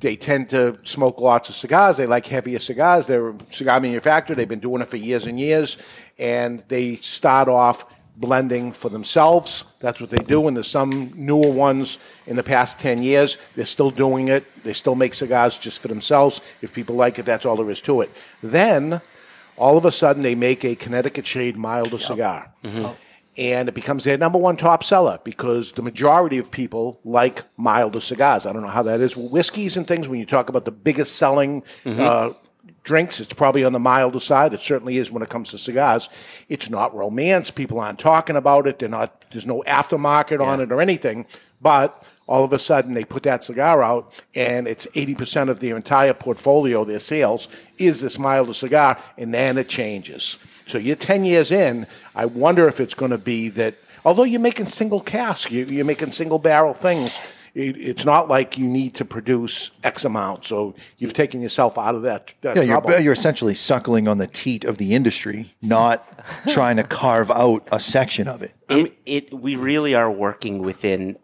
they 0.00 0.16
tend 0.16 0.48
to 0.50 0.76
smoke 0.82 1.20
lots 1.20 1.48
of 1.48 1.54
cigars. 1.54 1.96
They 1.96 2.06
like 2.06 2.26
heavier 2.26 2.58
cigars. 2.58 3.06
They're 3.06 3.28
a 3.30 3.36
cigar 3.50 3.80
manufacturer. 3.80 4.34
They've 4.36 4.48
been 4.48 4.60
doing 4.60 4.82
it 4.82 4.88
for 4.88 4.96
years 4.96 5.26
and 5.26 5.38
years, 5.38 5.76
and 6.18 6.62
they 6.68 6.96
start 6.96 7.48
off 7.48 7.84
blending 8.20 8.72
for 8.72 8.88
themselves. 8.88 9.64
That's 9.80 10.00
what 10.00 10.10
they 10.10 10.18
do. 10.18 10.48
And 10.48 10.56
there's 10.56 10.68
some 10.70 11.12
newer 11.14 11.50
ones 11.50 11.98
in 12.26 12.36
the 12.36 12.42
past 12.42 12.80
10 12.80 13.02
years. 13.02 13.36
They're 13.54 13.64
still 13.64 13.90
doing 13.90 14.28
it. 14.28 14.44
They 14.64 14.72
still 14.72 14.94
make 14.94 15.14
cigars 15.14 15.56
just 15.58 15.80
for 15.80 15.88
themselves. 15.88 16.40
If 16.60 16.72
people 16.72 16.96
like 16.96 17.18
it, 17.18 17.24
that's 17.26 17.46
all 17.46 17.56
there 17.56 17.70
is 17.70 17.80
to 17.82 18.00
it. 18.00 18.10
Then, 18.42 19.00
all 19.56 19.76
of 19.76 19.84
a 19.84 19.92
sudden, 19.92 20.22
they 20.22 20.34
make 20.34 20.64
a 20.64 20.74
Connecticut 20.74 21.26
shade 21.26 21.56
milder 21.56 21.98
cigar. 21.98 22.52
and 23.38 23.68
it 23.68 23.74
becomes 23.74 24.02
their 24.02 24.18
number 24.18 24.36
one 24.38 24.56
top 24.56 24.82
seller 24.82 25.20
because 25.22 25.72
the 25.72 25.82
majority 25.82 26.38
of 26.38 26.50
people 26.50 26.98
like 27.04 27.44
milder 27.56 28.00
cigars. 28.00 28.46
I 28.46 28.52
don't 28.52 28.62
know 28.62 28.68
how 28.68 28.82
that 28.82 29.00
is 29.00 29.16
with 29.16 29.30
whiskeys 29.30 29.76
and 29.76 29.86
things. 29.86 30.08
When 30.08 30.18
you 30.18 30.26
talk 30.26 30.48
about 30.48 30.64
the 30.64 30.72
biggest 30.72 31.14
selling 31.16 31.62
uh, 31.86 32.32
drinks, 32.88 33.20
it's 33.20 33.34
probably 33.34 33.62
on 33.62 33.72
the 33.72 33.78
milder 33.78 34.18
side. 34.18 34.54
It 34.54 34.60
certainly 34.60 34.96
is 34.96 35.12
when 35.12 35.22
it 35.22 35.28
comes 35.28 35.50
to 35.50 35.58
cigars. 35.58 36.08
It's 36.48 36.70
not 36.70 36.94
romance. 36.94 37.50
People 37.50 37.78
aren't 37.78 37.98
talking 37.98 38.34
about 38.34 38.66
it. 38.66 38.78
They're 38.78 38.88
not. 38.88 39.24
There's 39.30 39.46
no 39.46 39.62
aftermarket 39.66 40.44
on 40.44 40.60
it 40.60 40.72
or 40.72 40.80
anything. 40.80 41.26
But 41.60 42.02
all 42.26 42.44
of 42.44 42.52
a 42.52 42.58
sudden, 42.58 42.94
they 42.94 43.04
put 43.04 43.24
that 43.24 43.44
cigar 43.44 43.82
out, 43.82 44.22
and 44.34 44.66
it's 44.66 44.86
80% 44.88 45.48
of 45.48 45.60
their 45.60 45.76
entire 45.76 46.14
portfolio, 46.14 46.84
their 46.84 46.98
sales, 46.98 47.48
is 47.78 48.00
this 48.00 48.18
milder 48.18 48.54
cigar, 48.54 48.98
and 49.16 49.32
then 49.32 49.58
it 49.58 49.68
changes. 49.68 50.38
So 50.66 50.78
you're 50.78 50.96
10 50.96 51.24
years 51.24 51.50
in. 51.50 51.86
I 52.14 52.26
wonder 52.26 52.68
if 52.68 52.80
it's 52.80 52.94
going 52.94 53.12
to 53.12 53.18
be 53.18 53.48
that, 53.50 53.76
although 54.04 54.24
you're 54.24 54.40
making 54.40 54.68
single 54.68 55.00
cask, 55.00 55.50
you're 55.50 55.84
making 55.84 56.12
single 56.12 56.38
barrel 56.38 56.74
things, 56.74 57.18
it, 57.58 57.76
it's 57.76 58.04
not 58.04 58.28
like 58.28 58.56
you 58.56 58.66
need 58.66 58.94
to 58.94 59.04
produce 59.04 59.72
X 59.82 60.04
amount. 60.04 60.44
So 60.44 60.74
you've 60.96 61.12
taken 61.12 61.40
yourself 61.40 61.76
out 61.76 61.94
of 61.94 62.02
that, 62.02 62.32
that 62.42 62.56
Yeah, 62.56 62.62
you're, 62.62 63.00
you're 63.00 63.12
essentially 63.12 63.54
suckling 63.54 64.06
on 64.06 64.18
the 64.18 64.28
teat 64.28 64.64
of 64.64 64.78
the 64.78 64.94
industry, 64.94 65.54
not 65.60 66.06
trying 66.48 66.76
to 66.76 66.84
carve 66.84 67.30
out 67.30 67.66
a 67.72 67.80
section 67.80 68.28
of 68.28 68.42
it. 68.42 68.54
It, 68.68 68.96
it 69.04 69.34
we 69.34 69.56
really 69.56 69.94
are 69.94 70.10
working 70.10 70.60
within, 70.60 71.18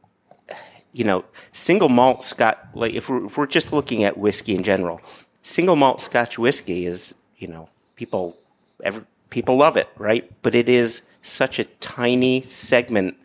you 0.92 1.04
know, 1.04 1.24
single 1.52 1.88
malt 1.88 2.24
Scotch. 2.24 2.58
Like 2.74 2.94
if 2.94 3.08
we're, 3.08 3.26
if 3.26 3.38
we're 3.38 3.46
just 3.46 3.72
looking 3.72 4.02
at 4.02 4.18
whiskey 4.18 4.56
in 4.56 4.64
general, 4.64 5.00
single 5.42 5.76
malt 5.76 6.00
Scotch 6.00 6.38
whiskey 6.38 6.84
is 6.84 7.14
you 7.38 7.46
know 7.46 7.68
people 7.94 8.36
every, 8.82 9.04
people 9.30 9.56
love 9.56 9.76
it, 9.76 9.88
right? 9.98 10.30
But 10.42 10.56
it 10.56 10.68
is 10.68 11.08
such 11.22 11.60
a 11.60 11.64
tiny 11.64 12.42
segment 12.42 13.16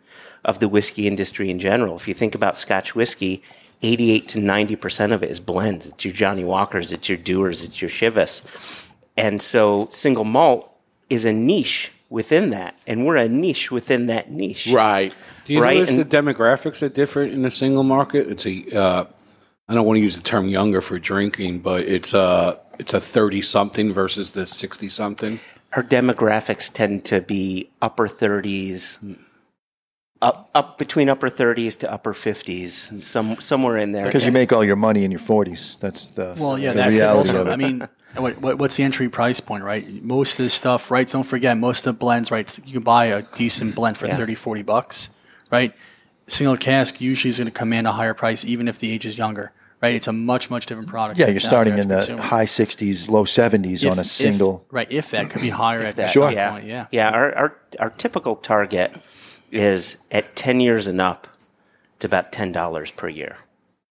of 0.46 0.60
the 0.60 0.68
whiskey 0.70 1.08
industry 1.08 1.50
in 1.50 1.60
general. 1.60 1.96
If 1.96 2.08
you 2.08 2.14
think 2.14 2.36
about 2.36 2.58
Scotch 2.58 2.96
whiskey. 2.96 3.44
88 3.82 4.28
to 4.28 4.40
90% 4.40 5.14
of 5.14 5.24
it 5.24 5.30
is 5.30 5.40
blends. 5.40 5.88
It's 5.88 6.04
your 6.04 6.14
Johnnie 6.14 6.44
Walkers, 6.44 6.92
it's 6.92 7.08
your 7.08 7.18
Dewar's, 7.18 7.64
it's 7.64 7.82
your 7.82 7.90
Chivas. 7.90 8.86
And 9.16 9.42
so 9.42 9.88
single 9.90 10.26
malt 10.26 10.70
is 11.10 11.24
a 11.24 11.32
niche 11.32 11.94
within 12.10 12.50
that. 12.50 12.76
And 12.86 13.06
we're 13.06 13.16
a 13.16 13.30
niche 13.30 13.72
within 13.72 14.08
that 14.08 14.30
niche. 14.32 14.68
right. 14.68 15.14
Do 15.46 15.54
you 15.54 15.62
Right, 15.62 15.76
notice 15.78 15.92
and- 15.96 16.00
the 16.02 16.18
demographics 16.18 16.84
are 16.84 16.90
different 16.90 17.32
in 17.32 17.42
the 17.42 17.50
single 17.50 17.84
market? 17.84 18.28
It's 18.28 18.46
a 18.46 18.66
uh, 18.78 19.06
I 19.70 19.74
don't 19.74 19.86
want 19.86 19.96
to 19.96 20.02
use 20.02 20.18
the 20.18 20.24
term 20.24 20.50
younger 20.50 20.82
for 20.82 21.00
drinking, 21.00 21.60
but 21.60 21.84
it's 21.88 22.14
a 22.14 22.60
it's 22.80 22.94
a 22.94 23.00
thirty 23.00 23.42
something 23.42 23.94
versus 23.94 24.32
the 24.32 24.46
sixty 24.46 24.90
something. 24.90 25.40
Our 25.72 25.84
demographics 25.84 26.70
tend 26.74 27.06
to 27.06 27.22
be 27.22 27.70
upper 27.82 28.08
30s, 28.08 29.18
up, 30.22 30.50
up 30.54 30.78
between 30.78 31.08
upper 31.10 31.30
30s 31.30 31.80
to 31.80 31.92
upper 31.92 32.14
50s, 32.14 33.00
some, 33.02 33.40
somewhere 33.40 33.78
in 33.78 33.92
there. 33.94 34.06
Because 34.06 34.26
you 34.26 34.32
make 34.32 34.52
all 34.52 34.64
your 34.66 34.76
money 34.76 35.04
in 35.04 35.12
your 35.12 35.20
40s. 35.20 35.80
That's 35.80 36.08
the, 36.10 36.36
Well, 36.38 36.58
yeah, 36.58 36.74
the 36.74 36.78
that's 36.80 36.98
it. 36.98 37.02
reality 37.02 37.30
Also, 37.30 37.42
of 37.42 37.48
it. 37.48 37.52
I 37.52 37.56
mean, 37.56 37.88
what, 38.18 38.42
what, 38.42 38.60
what's 38.60 38.76
the 38.76 38.84
entry 38.84 39.08
price 39.10 39.40
point, 39.40 39.64
right? 39.64 39.88
Most 40.04 40.34
of 40.40 40.44
this 40.46 40.54
stuff, 40.54 40.92
right? 40.92 41.08
Don't 41.08 41.24
forget, 41.24 41.58
most 41.58 41.86
of 41.88 41.94
the 41.96 42.00
blends, 42.00 42.32
right? 42.32 42.60
You 42.66 42.74
can 42.74 42.84
buy 42.84 43.06
a 43.06 43.22
decent 43.36 43.76
blend 43.76 43.98
for 43.98 44.08
Yeah. 44.08 44.16
thirty, 44.18 44.36
forty 44.36 44.62
30, 44.62 44.64
40 44.64 44.64
bucks, 44.64 45.10
right? 45.52 45.74
Single 46.28 46.58
cask 46.58 47.00
usually 47.00 47.30
is 47.30 47.38
going 47.38 47.46
to 47.48 47.52
command 47.52 47.88
a 47.88 47.94
higher 47.94 48.14
price, 48.14 48.44
even 48.46 48.68
if 48.68 48.78
the 48.80 48.92
age 48.92 49.06
is 49.06 49.18
younger, 49.18 49.52
right? 49.82 49.96
It's 49.96 50.08
a 50.08 50.14
much, 50.14 50.50
much 50.52 50.66
different 50.66 50.90
product. 50.90 51.18
yeah, 51.20 51.28
you're 51.28 51.40
starting 51.40 51.78
in 51.78 51.88
the 51.88 51.96
consumer. 51.96 52.22
high 52.24 52.46
60s, 52.46 53.10
low 53.10 53.24
70s 53.24 53.84
If- 53.86 53.92
on 53.92 53.98
a 53.98 54.02
if- 54.02 54.08
single. 54.08 54.66
right? 54.70 54.92
If 54.92 55.12
that 55.12 55.30
could 55.30 55.42
be 55.42 55.50
higher 55.64 55.80
at 55.80 55.96
that 55.96 56.08
that. 56.08 56.10
Sure. 56.12 56.30
Yeah. 56.32 56.52
point, 56.52 56.66
yeah. 56.66 56.88
Yeah. 56.92 57.10
Our, 57.10 57.34
our, 57.36 57.56
our 57.80 57.90
typical 57.92 58.36
target 58.36 58.92
is 59.52 60.06
at 60.12 60.36
10 60.36 60.60
years 60.60 60.88
and 60.88 61.02
up 61.02 61.28
to 62.00 62.08
about 62.08 62.32
$10 62.32 62.96
per 62.96 63.10
year. 63.10 63.38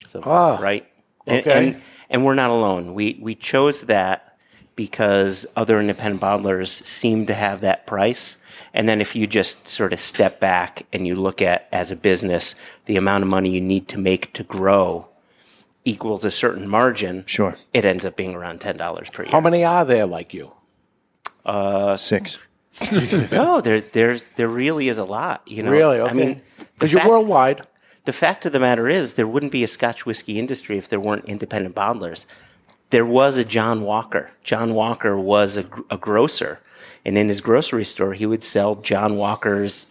So, 0.07 0.23
ah. 0.25 0.59
right. 0.61 0.87
And, 1.27 1.41
okay. 1.41 1.67
and, 1.69 1.83
and 2.09 2.25
we're 2.25 2.35
not 2.35 2.51
alone. 2.51 2.95
We, 2.95 3.19
we 3.21 3.35
chose 3.35 3.83
that 3.83 4.39
because 4.77 5.47
other 5.57 5.81
independent 5.81 6.23
bottlers 6.23 6.69
seem 6.85 7.27
to 7.27 7.35
have 7.35 7.61
that 7.61 7.87
price. 7.87 8.37
And 8.73 8.89
then 8.89 9.01
if 9.01 9.17
you 9.17 9.27
just 9.27 9.69
sort 9.69 9.93
of 9.93 10.01
step 10.01 10.41
back 10.41 10.87
and 10.93 11.07
you 11.07 11.17
look 11.17 11.43
at 11.43 11.69
as 11.73 11.91
a 11.91 11.97
business, 11.97 12.55
the 12.87 12.97
amount 12.97 13.25
of 13.25 13.29
money 13.29 13.51
you 13.51 13.61
need 13.61 13.89
to 13.89 13.99
make 13.99 14.33
to 14.35 14.45
grow 14.45 15.09
equals 15.85 16.25
a 16.25 16.31
certain 16.31 16.69
margin. 16.69 17.25
Sure. 17.27 17.57
It 17.73 17.85
ends 17.85 18.05
up 18.05 18.17
being 18.17 18.35
around 18.35 18.61
$10 18.61 19.13
per 19.13 19.25
year. 19.25 19.33
How 19.33 19.41
many 19.41 19.65
are 19.65 19.85
there 19.85 20.07
like 20.07 20.33
you? 20.35 20.53
Uh, 21.45 21.97
Six. 21.97 22.39
No, 23.33 23.61
there, 23.61 23.81
there's, 23.81 24.25
there 24.37 24.49
really 24.49 24.89
is 24.89 24.99
a 24.99 25.05
lot. 25.05 25.43
You 25.47 25.63
know, 25.63 25.71
Really? 25.71 26.01
Okay. 26.01 26.11
I 26.11 26.15
mean, 26.15 26.43
the 26.59 26.65
Because 26.75 26.93
you're 26.93 27.01
fact, 27.01 27.11
worldwide. 27.11 27.67
the 28.05 28.13
fact 28.13 28.47
of 28.47 28.53
the 28.53 28.61
matter 28.61 28.89
is, 28.89 29.15
there 29.15 29.27
wouldn't 29.27 29.53
be 29.53 29.63
a 29.65 29.69
Scotch 29.69 30.07
whiskey 30.07 30.39
industry 30.39 30.79
if 30.79 30.89
there 30.89 31.01
weren't 31.01 31.25
independent 31.27 31.75
bottlers. 31.75 32.27
There 32.91 33.05
was 33.07 33.37
a 33.37 33.45
John 33.45 33.83
Walker. 33.83 34.31
John 34.43 34.75
Walker 34.75 35.17
was 35.19 35.59
a, 35.59 35.65
a 35.91 35.99
grocer, 35.99 36.61
and 37.05 37.19
in 37.19 37.29
his 37.29 37.41
grocery 37.41 37.85
store, 37.85 38.15
he 38.15 38.25
would 38.27 38.43
sell 38.43 38.77
John 38.77 39.17
Walker's 39.17 39.87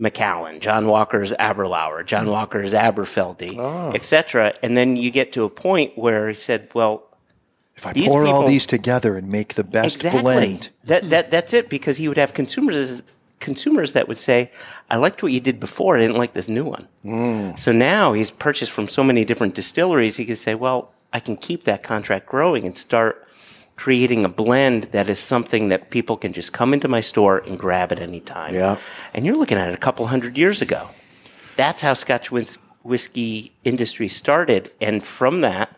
Macallan, 0.00 0.58
John 0.58 0.88
Walker's 0.88 1.32
Aberlour, 1.38 2.02
John 2.02 2.28
Walker's 2.28 2.74
Aberfeldy, 2.74 3.56
ah. 3.58 3.92
etc. 3.92 4.52
And 4.62 4.76
then 4.76 4.96
you 4.96 5.12
get 5.12 5.32
to 5.34 5.44
a 5.44 5.48
point 5.48 5.96
where 5.96 6.28
he 6.28 6.34
said, 6.34 6.68
"Well, 6.74 7.04
If 7.76 7.86
I 7.86 7.92
These 7.92 8.08
pour 8.08 8.26
all 8.26 8.46
these 8.46 8.66
together 8.66 9.16
and 9.16 9.28
make 9.28 9.54
the 9.54 9.64
best 9.64 10.02
blend, 10.02 10.70
That 10.84 11.10
that 11.10 11.30
that's 11.30 11.52
it 11.52 11.68
because 11.68 11.96
he 11.96 12.08
would 12.08 12.18
have 12.18 12.32
consumers 12.32 13.02
consumers 13.40 13.92
that 13.92 14.08
would 14.08 14.18
say, 14.18 14.50
"I 14.90 14.96
liked 14.96 15.22
what 15.22 15.32
you 15.32 15.40
did 15.40 15.60
before. 15.60 15.96
I 15.96 16.00
didn't 16.00 16.16
like 16.16 16.32
this 16.34 16.48
new 16.48 16.64
one." 16.64 16.88
Mm. 17.04 17.58
So 17.58 17.72
now 17.72 18.12
he's 18.12 18.30
purchased 18.30 18.70
from 18.70 18.88
so 18.88 19.02
many 19.02 19.24
different 19.24 19.54
distilleries. 19.54 20.16
He 20.16 20.24
could 20.24 20.38
say, 20.38 20.54
"Well, 20.54 20.92
I 21.12 21.20
can 21.20 21.36
keep 21.36 21.64
that 21.64 21.82
contract 21.82 22.26
growing 22.26 22.64
and 22.64 22.76
start." 22.76 23.20
Creating 23.76 24.24
a 24.24 24.28
blend 24.28 24.84
that 24.92 25.08
is 25.08 25.18
something 25.18 25.68
that 25.68 25.90
people 25.90 26.16
can 26.16 26.32
just 26.32 26.52
come 26.52 26.72
into 26.72 26.86
my 26.86 27.00
store 27.00 27.38
and 27.38 27.58
grab 27.58 27.90
at 27.90 27.98
any 27.98 28.20
time. 28.20 28.54
Yeah. 28.54 28.76
And 29.12 29.26
you're 29.26 29.34
looking 29.36 29.58
at 29.58 29.68
it 29.68 29.74
a 29.74 29.78
couple 29.78 30.06
hundred 30.06 30.38
years 30.38 30.62
ago. 30.62 30.90
That's 31.56 31.82
how 31.82 31.94
Scotch 31.94 32.30
whiskey 32.30 33.52
industry 33.64 34.06
started. 34.06 34.70
And 34.80 35.02
from 35.02 35.40
that, 35.40 35.76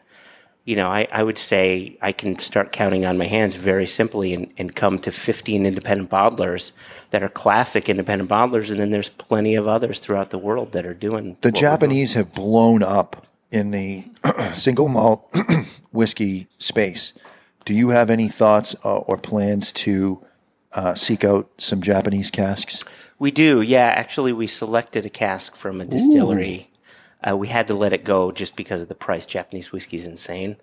you 0.67 0.75
know, 0.75 0.89
I, 0.89 1.07
I 1.13 1.23
would 1.23 1.39
say 1.39 1.97
I 2.03 2.11
can 2.11 2.41
start 2.41 2.73
counting 2.73 3.05
on 3.05 3.17
my 3.17 3.27
hands 3.27 3.55
very 3.55 3.87
simply 3.87 4.35
and, 4.35 4.53
and 4.59 4.75
come 4.75 4.99
to 4.99 5.13
15 5.13 5.65
independent 5.65 6.11
bottlers 6.11 6.73
that 7.11 7.23
are 7.23 7.29
classic 7.29 7.89
independent 7.89 8.29
bottlers. 8.29 8.69
And 8.71 8.81
then 8.81 8.91
there's 8.91 9.09
plenty 9.09 9.55
of 9.55 9.69
others 9.69 10.01
throughout 10.01 10.31
the 10.31 10.39
world 10.39 10.73
that 10.73 10.85
are 10.85 10.93
doing 10.93 11.37
the 11.41 11.53
Japanese 11.53 12.15
have 12.15 12.35
blown 12.35 12.83
up 12.83 13.29
in 13.53 13.71
the 13.71 14.07
single 14.55 14.89
malt 14.89 15.33
whiskey 15.93 16.49
space. 16.59 17.13
Do 17.65 17.73
you 17.73 17.91
have 17.91 18.11
any 18.11 18.29
thoughts 18.29 18.75
uh, 18.85 18.99
or 18.99 19.17
plans 19.17 19.73
to 19.75 20.25
uh, 20.73 20.95
seek 20.97 21.23
out 21.23 21.49
some 21.59 21.81
Japanese 21.81 22.31
casks? 22.31 22.85
We 23.21 23.31
do, 23.31 23.63
yeah. 23.63 23.93
Actually, 23.97 24.33
we 24.33 24.49
selected 24.49 25.07
a 25.07 25.11
cask 25.11 25.55
from 25.55 25.81
a 25.81 25.85
distillery. 25.85 26.71
Uh, 27.27 27.37
we 27.37 27.49
had 27.49 27.67
to 27.69 27.75
let 27.75 27.93
it 27.93 28.05
go 28.05 28.31
just 28.31 28.57
because 28.57 28.83
of 28.83 28.89
the 28.89 28.95
price. 28.95 29.27
Japanese 29.27 29.73
whiskey 29.73 29.97
is 29.97 30.07
insane. 30.07 30.57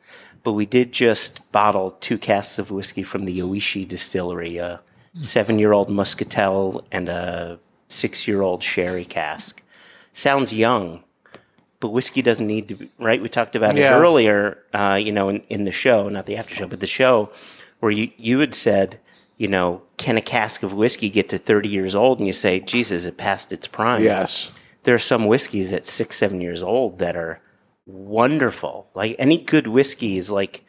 But 0.44 0.54
we 0.54 0.66
did 0.66 0.92
just 0.92 1.52
bottle 1.52 1.92
two 1.92 2.18
casks 2.18 2.60
of 2.60 2.70
whiskey 2.72 3.04
from 3.04 3.26
the 3.26 3.40
Oishi 3.40 3.88
distillery 3.88 4.58
a 4.58 4.82
seven 5.22 5.60
year 5.60 5.74
old 5.74 5.90
muscatel 5.90 6.86
and 6.92 7.08
a 7.10 7.60
six 7.88 8.28
year 8.28 8.42
old 8.42 8.64
sherry 8.64 9.06
cask. 9.06 9.62
Sounds 10.12 10.54
young, 10.54 11.04
but 11.80 11.90
whiskey 11.90 12.22
doesn't 12.22 12.46
need 12.48 12.68
to 12.70 12.76
be, 12.76 12.90
right? 13.00 13.22
We 13.22 13.30
talked 13.30 13.56
about 13.56 13.76
Yeah. 13.76 13.96
it 13.96 14.00
earlier, 14.00 14.58
uh, 14.74 15.00
you 15.02 15.12
know, 15.12 15.30
in, 15.30 15.40
in 15.50 15.64
the 15.66 15.72
show, 15.72 16.08
not 16.10 16.26
the 16.26 16.36
after 16.38 16.54
show, 16.56 16.68
but 16.68 16.80
the 16.80 16.88
show 16.88 17.32
where 17.80 17.92
you, 17.92 18.12
you 18.18 18.40
had 18.40 18.54
said, 18.56 19.00
you 19.38 19.48
know, 19.48 19.82
can 19.98 20.18
a 20.18 20.22
cask 20.22 20.62
of 20.64 20.74
whiskey 20.74 21.10
get 21.10 21.30
to 21.30 21.38
30 21.38 21.68
years 21.70 21.96
old? 21.96 22.20
And 22.20 22.28
you 22.28 22.34
say, 22.34 22.60
Jesus, 22.60 23.06
it 23.06 23.18
passed 23.18 23.52
its 23.52 23.68
prime. 23.68 24.04
Yes. 24.04 24.52
There 24.84 24.96
are 24.96 25.00
some 25.00 25.26
whiskeys 25.28 25.72
at 25.74 25.86
six, 25.86 26.18
seven 26.18 26.42
years 26.42 26.62
old 26.64 27.00
that 27.00 27.16
are 27.16 27.40
wonderful. 27.86 28.90
Like 28.94 29.16
any 29.20 29.38
good 29.38 29.68
whiskey 29.68 30.18
is 30.18 30.30
like, 30.30 30.64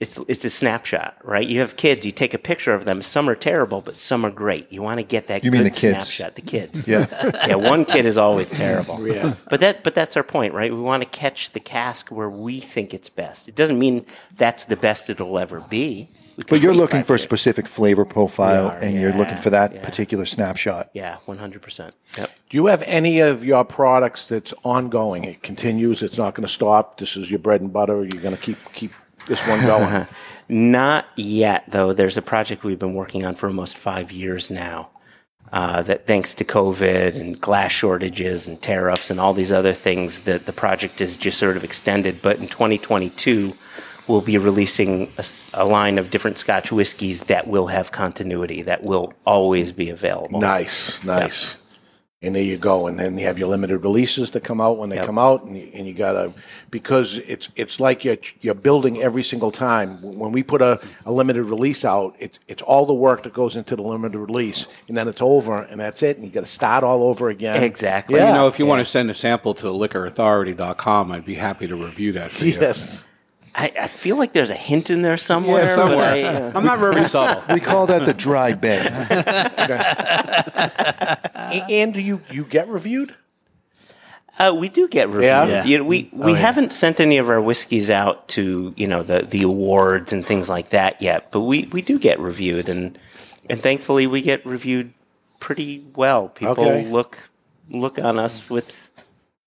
it's, 0.00 0.16
it's 0.28 0.44
a 0.44 0.50
snapshot, 0.50 1.16
right? 1.24 1.46
You 1.46 1.58
have 1.58 1.76
kids, 1.76 2.06
you 2.06 2.12
take 2.12 2.32
a 2.32 2.38
picture 2.38 2.72
of 2.72 2.84
them. 2.84 3.02
Some 3.02 3.28
are 3.28 3.34
terrible, 3.34 3.80
but 3.80 3.96
some 3.96 4.24
are 4.24 4.30
great. 4.30 4.70
You 4.70 4.80
want 4.80 5.00
to 5.00 5.04
get 5.04 5.26
that 5.26 5.42
You 5.42 5.50
good 5.50 5.56
mean 5.56 5.64
the 5.64 5.70
kids. 5.70 5.80
snapshot. 5.80 6.36
The 6.36 6.42
kids. 6.42 6.86
Yeah. 6.86 7.06
yeah, 7.48 7.56
one 7.56 7.84
kid 7.84 8.06
is 8.06 8.16
always 8.16 8.50
terrible. 8.50 9.04
Yeah. 9.06 9.34
But 9.50 9.58
that 9.60 9.82
but 9.82 9.96
that's 9.96 10.16
our 10.16 10.22
point, 10.22 10.54
right? 10.54 10.72
We 10.72 10.80
want 10.80 11.02
to 11.02 11.08
catch 11.08 11.50
the 11.50 11.58
cask 11.58 12.10
where 12.12 12.30
we 12.30 12.60
think 12.60 12.94
it's 12.94 13.08
best. 13.08 13.48
It 13.48 13.56
doesn't 13.56 13.78
mean 13.78 14.06
that's 14.36 14.64
the 14.64 14.76
best 14.76 15.10
it'll 15.10 15.36
ever 15.38 15.60
be. 15.60 16.10
We 16.38 16.44
But 16.48 16.60
you're 16.60 16.74
looking 16.74 17.02
for 17.02 17.16
a 17.16 17.18
specific 17.18 17.66
flavor 17.66 18.04
profile, 18.04 18.68
are, 18.68 18.78
and 18.78 18.94
you're 18.94 19.12
looking 19.12 19.36
for 19.36 19.50
that 19.50 19.74
yeah. 19.74 19.82
particular 19.82 20.24
snapshot. 20.24 20.88
Yeah, 20.94 21.16
one 21.26 21.38
hundred 21.38 21.62
percent. 21.62 21.94
Yep. 22.16 22.30
Do 22.48 22.56
you 22.56 22.66
have 22.66 22.82
any 22.86 23.18
of 23.18 23.42
your 23.42 23.64
products 23.64 24.28
that's 24.28 24.54
ongoing? 24.62 25.24
It 25.24 25.42
continues. 25.42 26.02
It's 26.02 26.16
not 26.16 26.34
going 26.34 26.46
to 26.46 26.52
stop. 26.52 26.98
This 26.98 27.16
is 27.16 27.28
your 27.28 27.40
bread 27.40 27.60
and 27.60 27.72
butter. 27.72 28.06
You're 28.10 28.22
going 28.22 28.36
to 28.36 28.40
keep 28.40 28.58
keep 28.72 28.92
this 29.26 29.44
one 29.48 29.60
going. 29.66 30.06
Not 30.48 31.06
yet, 31.16 31.64
though. 31.68 31.92
There's 31.92 32.16
a 32.16 32.22
project 32.22 32.64
we've 32.64 32.78
been 32.78 32.94
working 32.94 33.26
on 33.26 33.34
for 33.34 33.48
almost 33.48 33.76
five 33.76 34.10
years 34.12 34.48
now. 34.48 34.90
uh, 35.52 35.82
that 35.82 36.06
thanks 36.06 36.34
to 36.34 36.44
COVID 36.44 37.16
and 37.16 37.40
glass 37.40 37.72
shortages 37.72 38.46
and 38.46 38.60
tariffs 38.60 39.10
and 39.10 39.18
all 39.18 39.32
these 39.32 39.52
other 39.52 39.72
things, 39.72 40.20
that 40.20 40.46
the 40.46 40.52
project 40.52 41.00
is 41.00 41.16
just 41.16 41.38
sort 41.38 41.56
of 41.56 41.64
extended. 41.64 42.20
But 42.22 42.38
in 42.38 42.48
2022, 42.48 43.54
we'll 44.08 44.20
be 44.20 44.38
releasing 44.38 45.10
a 45.54 45.64
line 45.64 45.98
of 45.98 46.10
different 46.10 46.38
Scotch 46.38 46.72
whiskies 46.72 47.20
that 47.24 47.46
will 47.46 47.66
have 47.68 47.92
continuity, 47.92 48.62
that 48.62 48.82
will 48.84 49.12
always 49.26 49.72
be 49.72 49.90
available. 49.90 50.40
Nice, 50.40 51.02
nice. 51.04 51.56
And 52.20 52.34
there 52.34 52.42
you 52.42 52.56
go. 52.56 52.88
And 52.88 52.98
then 52.98 53.16
you 53.16 53.26
have 53.26 53.38
your 53.38 53.46
limited 53.46 53.78
releases 53.78 54.32
that 54.32 54.42
come 54.42 54.60
out 54.60 54.76
when 54.76 54.88
they 54.88 54.96
Yep. 54.96 55.06
come 55.06 55.18
out, 55.20 55.44
and 55.44 55.56
you, 55.56 55.70
and 55.72 55.86
you 55.86 55.94
gotta 55.94 56.32
because 56.68 57.18
it's 57.18 57.48
it's 57.54 57.78
like 57.78 58.04
you're 58.04 58.16
you're 58.40 58.54
building 58.56 59.00
every 59.00 59.22
single 59.22 59.52
time. 59.52 60.02
When 60.02 60.32
we 60.32 60.42
put 60.42 60.60
a, 60.60 60.80
a 61.06 61.12
limited 61.12 61.44
release 61.44 61.84
out, 61.84 62.16
it's 62.18 62.40
it's 62.48 62.60
all 62.60 62.86
the 62.86 62.92
work 62.92 63.22
that 63.22 63.32
goes 63.32 63.54
into 63.54 63.76
the 63.76 63.82
limited 63.82 64.18
release, 64.18 64.66
and 64.88 64.96
then 64.96 65.06
it's 65.06 65.22
over, 65.22 65.62
and 65.62 65.78
that's 65.80 66.02
it, 66.02 66.16
and 66.16 66.26
you 66.26 66.32
got 66.32 66.40
to 66.40 66.46
start 66.50 66.82
all 66.82 67.04
over 67.04 67.28
again. 67.28 67.62
Exactly. 67.62 68.16
Yeah. 68.16 68.30
You 68.30 68.34
know, 68.34 68.48
if 68.48 68.58
you 68.58 68.66
want 68.66 68.80
to 68.80 68.84
send 68.84 69.08
a 69.10 69.14
sample 69.14 69.54
to 69.54 69.66
liquorauthority.com, 69.66 71.12
I'd 71.12 71.24
be 71.24 71.34
happy 71.34 71.68
to 71.68 71.76
review 71.76 72.10
that 72.14 72.32
for 72.32 72.44
you. 72.46 72.58
Yes. 72.60 73.04
I, 73.54 73.72
I 73.80 73.86
feel 73.88 74.16
like 74.16 74.32
there's 74.32 74.50
a 74.50 74.54
hint 74.54 74.90
in 74.90 75.02
there 75.02 75.16
somewhere. 75.16 75.64
Yeah, 75.64 75.76
but 75.76 75.88
somewhere. 75.88 76.12
I, 76.12 76.22
uh, 76.48 76.52
I'm 76.54 76.64
not 76.64 76.78
very 76.78 77.04
subtle. 77.04 77.42
We 77.54 77.60
call 77.60 77.86
that 77.86 78.06
the 78.06 78.14
dry 78.14 78.52
bed. 78.52 78.86
A- 81.34 81.64
and 81.70 81.94
do 81.94 82.00
you 82.00 82.20
you 82.30 82.44
get 82.44 82.68
reviewed? 82.68 83.14
Uh, 84.38 84.54
we 84.56 84.68
do 84.68 84.86
get 84.86 85.08
reviewed. 85.08 85.24
Yeah? 85.24 85.64
You 85.64 85.78
know, 85.78 85.84
we 85.84 86.08
we 86.12 86.34
haven't 86.34 86.72
sent 86.72 87.00
any 87.00 87.18
of 87.18 87.28
our 87.28 87.40
whiskeys 87.40 87.90
out 87.90 88.28
to 88.28 88.72
you 88.76 88.86
know 88.86 89.02
the 89.02 89.22
the 89.22 89.42
awards 89.42 90.12
and 90.12 90.24
things 90.24 90.48
like 90.48 90.70
that 90.70 91.00
yet, 91.02 91.32
but 91.32 91.40
we, 91.40 91.68
we 91.72 91.82
do 91.82 91.98
get 91.98 92.20
reviewed, 92.20 92.68
and 92.68 92.98
and 93.50 93.60
thankfully 93.60 94.06
we 94.06 94.20
get 94.22 94.44
reviewed 94.46 94.92
pretty 95.40 95.84
well. 95.96 96.28
People 96.28 96.64
Okay. 96.64 96.88
look 96.88 97.28
look 97.70 97.98
on 97.98 98.18
us 98.18 98.48
with 98.48 98.87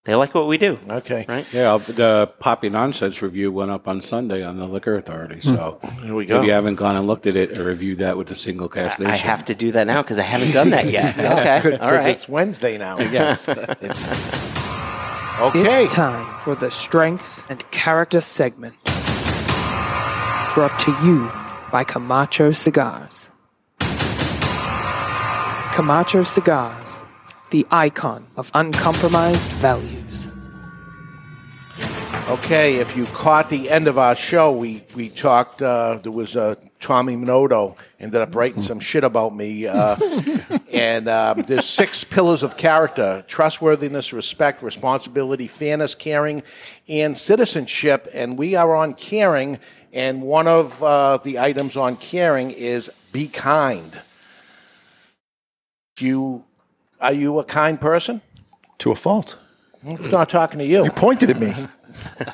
they 0.03 0.15
like 0.15 0.34
what 0.34 0.48
we 0.48 0.58
do. 0.58 0.79
Okay. 0.89 1.25
Right. 1.29 1.46
Yeah, 1.53 1.75
uh, 1.75 1.77
the 1.77 2.31
Poppy 2.39 2.70
Nonsense 2.70 3.22
review 3.22 3.51
went 3.51 3.70
up 3.70 3.88
on 3.88 4.01
Sunday 4.01 4.43
on 4.43 4.58
the 4.58 4.65
Liquor 4.65 4.96
Authority. 4.96 5.36
Hmm. 5.36 5.55
So 5.55 5.79
Here 6.01 6.15
we 6.15 6.25
go. 6.25 6.39
if 6.39 6.46
you 6.46 6.51
haven't 6.53 6.75
gone 6.75 6.96
and 6.96 7.05
looked 7.05 7.27
at 7.27 7.36
it 7.36 7.55
or 7.58 7.65
reviewed 7.65 8.00
that 8.00 8.17
with 8.17 8.27
the 8.27 8.34
single 8.36 8.67
cask 8.67 9.00
I 9.00 9.03
nation, 9.12 9.27
have 9.27 9.46
to 9.46 9.53
do 9.55 9.72
that 9.74 9.86
now 9.88 10.01
because 10.01 10.17
I 10.17 10.24
haven't 10.24 10.51
done 10.53 10.72
that 10.72 10.88
yet. 10.88 11.15
Okay. 11.20 11.77
All 11.77 11.89
'Cause 11.89 11.91
right. 11.91 12.08
It's 12.15 12.27
Wednesday 12.27 12.77
now. 12.79 12.98
Yes. 13.12 13.48
okay. 13.50 13.75
It's 13.84 15.93
time 15.93 16.25
for 16.41 16.55
the 16.55 16.72
Strength 16.72 17.43
and 17.50 17.70
Character 17.72 18.22
segment. 18.22 18.74
Brought 20.55 20.77
to 20.81 20.91
you 21.05 21.31
by 21.72 21.84
Camacho 21.86 22.51
Cigars. 22.51 23.29
Camacho 25.74 26.24
Cigars, 26.24 27.00
the 27.51 27.67
icon 27.70 28.25
of 28.38 28.50
uncompromised 28.53 29.51
values. 29.51 30.29
Okay, 32.27 32.77
if 32.77 32.96
you 32.96 33.05
caught 33.08 33.50
the 33.50 33.70
end 33.70 33.89
of 33.89 33.98
our 33.98 34.15
show, 34.15 34.53
we 34.53 34.84
we 34.96 35.10
talked. 35.10 35.62
Uh, 35.62 36.00
there 36.01 36.13
was 36.13 36.38
uh, 36.38 36.55
Tommy 36.79 37.17
Minoto 37.17 37.75
ended 38.00 38.22
up 38.22 38.34
writing 38.36 38.62
some 38.62 38.79
shit 38.79 39.03
about 39.03 39.36
me, 39.36 39.67
uh, 39.67 39.98
and 40.72 41.10
um, 41.10 41.41
there's 41.41 41.65
six 41.65 42.05
pillars 42.05 42.41
of 42.41 42.55
character: 42.55 43.25
trustworthiness, 43.27 44.13
respect, 44.13 44.63
responsibility, 44.63 45.48
fairness, 45.48 45.93
caring, 45.93 46.41
and 46.88 47.17
citizenship. 47.17 48.08
And 48.13 48.38
we 48.38 48.55
are 48.55 48.75
on 48.75 48.93
caring, 48.93 49.60
and 49.91 50.22
one 50.22 50.48
of 50.48 50.81
uh, 50.81 51.17
the 51.17 51.39
items 51.39 51.75
on 51.75 51.98
caring 51.98 52.51
is 52.51 52.89
be 53.12 53.27
kind. 53.27 54.00
You 56.00 56.46
are 57.01 57.13
you 57.13 57.39
a 57.39 57.43
kind 57.43 57.79
person? 57.79 58.22
to 58.79 58.91
a 58.91 58.96
fault. 58.96 59.38
I'm 59.86 59.96
not 60.12 60.29
talking 60.29 60.58
to 60.60 60.65
you. 60.65 60.84
You 60.86 60.91
pointed 60.91 61.29
at 61.29 61.39
me. 61.39 61.53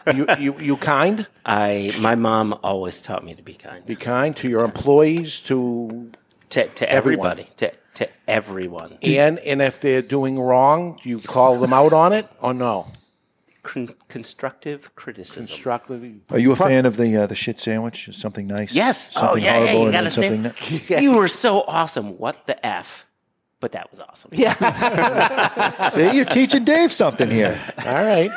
you, 0.15 0.25
you, 0.39 0.59
you 0.59 0.77
kind? 0.77 1.27
I 1.45 1.93
my 1.99 2.15
mom 2.15 2.57
always 2.63 3.01
taught 3.01 3.23
me 3.25 3.33
to 3.35 3.43
be 3.43 3.53
kind 3.53 3.85
Be 3.85 3.95
kind 3.95 4.35
to 4.37 4.47
your 4.47 4.63
employees, 4.63 5.39
to 5.41 6.11
to 6.49 6.67
to 6.67 6.89
Everyone. 6.89 7.31
everybody, 7.31 7.49
to 7.57 7.71
to 7.95 8.09
everyone. 8.27 8.97
and 9.03 9.39
and 9.39 9.61
if 9.61 9.79
they're 9.81 10.01
doing 10.01 10.39
wrong, 10.39 10.99
do 11.03 11.09
you 11.09 11.19
call 11.19 11.59
them 11.59 11.73
out 11.73 11.91
on 11.93 12.13
it 12.13 12.27
or 12.41 12.53
no? 12.53 12.87
Con- 13.63 13.95
constructive 14.07 14.95
criticism. 14.95 15.47
Constructively. 15.47 16.21
Are 16.29 16.39
you 16.39 16.53
a 16.53 16.55
fan 16.55 16.85
of 16.85 16.95
the 16.95 17.17
uh, 17.17 17.27
the 17.27 17.35
shit 17.35 17.59
sandwich? 17.59 18.07
Something 18.13 18.47
nice? 18.47 18.73
Yes. 18.73 19.11
Something 19.11 19.43
oh 19.43 19.45
yeah, 19.45 19.63
yeah. 19.65 19.71
You 19.73 19.83
and 19.83 19.91
gotta 19.91 20.19
then 20.21 20.53
say, 20.53 20.95
ni- 20.95 21.01
you 21.01 21.17
were 21.17 21.27
so 21.27 21.63
awesome. 21.67 22.17
What 22.17 22.47
the 22.47 22.65
f? 22.65 23.06
But 23.59 23.71
that 23.71 23.89
was 23.89 23.99
awesome. 24.01 24.31
Yeah. 24.33 25.89
See, 25.89 26.15
you're 26.15 26.25
teaching 26.25 26.63
Dave 26.63 26.91
something 26.91 27.29
here. 27.29 27.59
All 27.85 27.93
right. 28.03 28.29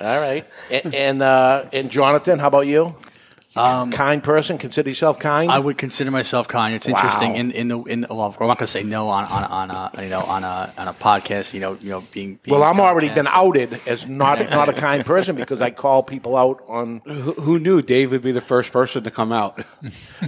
All 0.00 0.20
right. 0.20 0.44
And 0.70 0.94
and, 0.94 1.22
uh, 1.22 1.66
and 1.72 1.90
Jonathan, 1.90 2.38
how 2.38 2.48
about 2.48 2.66
you? 2.66 2.96
kind 3.54 4.24
person, 4.24 4.56
consider 4.56 4.88
yourself 4.88 5.18
kind. 5.18 5.50
I 5.50 5.58
would 5.58 5.76
consider 5.76 6.10
myself 6.10 6.48
kind. 6.48 6.74
It's 6.74 6.88
interesting 6.88 7.32
Wow. 7.32 7.38
in 7.38 7.50
in 7.52 7.68
the 7.68 7.78
in 7.82 8.00
the, 8.00 8.06
well, 8.08 8.22
I'm 8.40 8.46
not 8.48 8.56
going 8.56 8.64
to 8.64 8.66
say 8.66 8.82
no 8.82 9.08
on 9.08 9.24
on 9.26 9.44
on 9.44 9.70
a 9.70 10.02
you 10.02 10.08
know 10.08 10.22
on 10.22 10.42
a 10.42 10.72
on 10.78 10.88
a 10.88 10.94
podcast. 10.94 11.52
You 11.52 11.60
know 11.60 11.76
you 11.80 11.90
know 11.90 12.00
being, 12.12 12.40
being 12.42 12.58
well, 12.58 12.62
I'm 12.62 12.80
already 12.80 13.10
been 13.10 13.26
outed 13.28 13.74
as 13.86 14.06
not 14.08 14.38
not 14.50 14.68
a 14.70 14.72
kind 14.72 15.04
person 15.04 15.36
because 15.36 15.60
I 15.60 15.70
call 15.70 16.02
people 16.02 16.34
out 16.36 16.62
on. 16.66 17.02
who, 17.04 17.32
who 17.34 17.58
knew 17.58 17.82
Dave 17.82 18.10
would 18.10 18.22
be 18.22 18.32
the 18.32 18.40
first 18.40 18.72
person 18.72 19.02
to 19.04 19.10
come 19.10 19.32
out? 19.32 19.62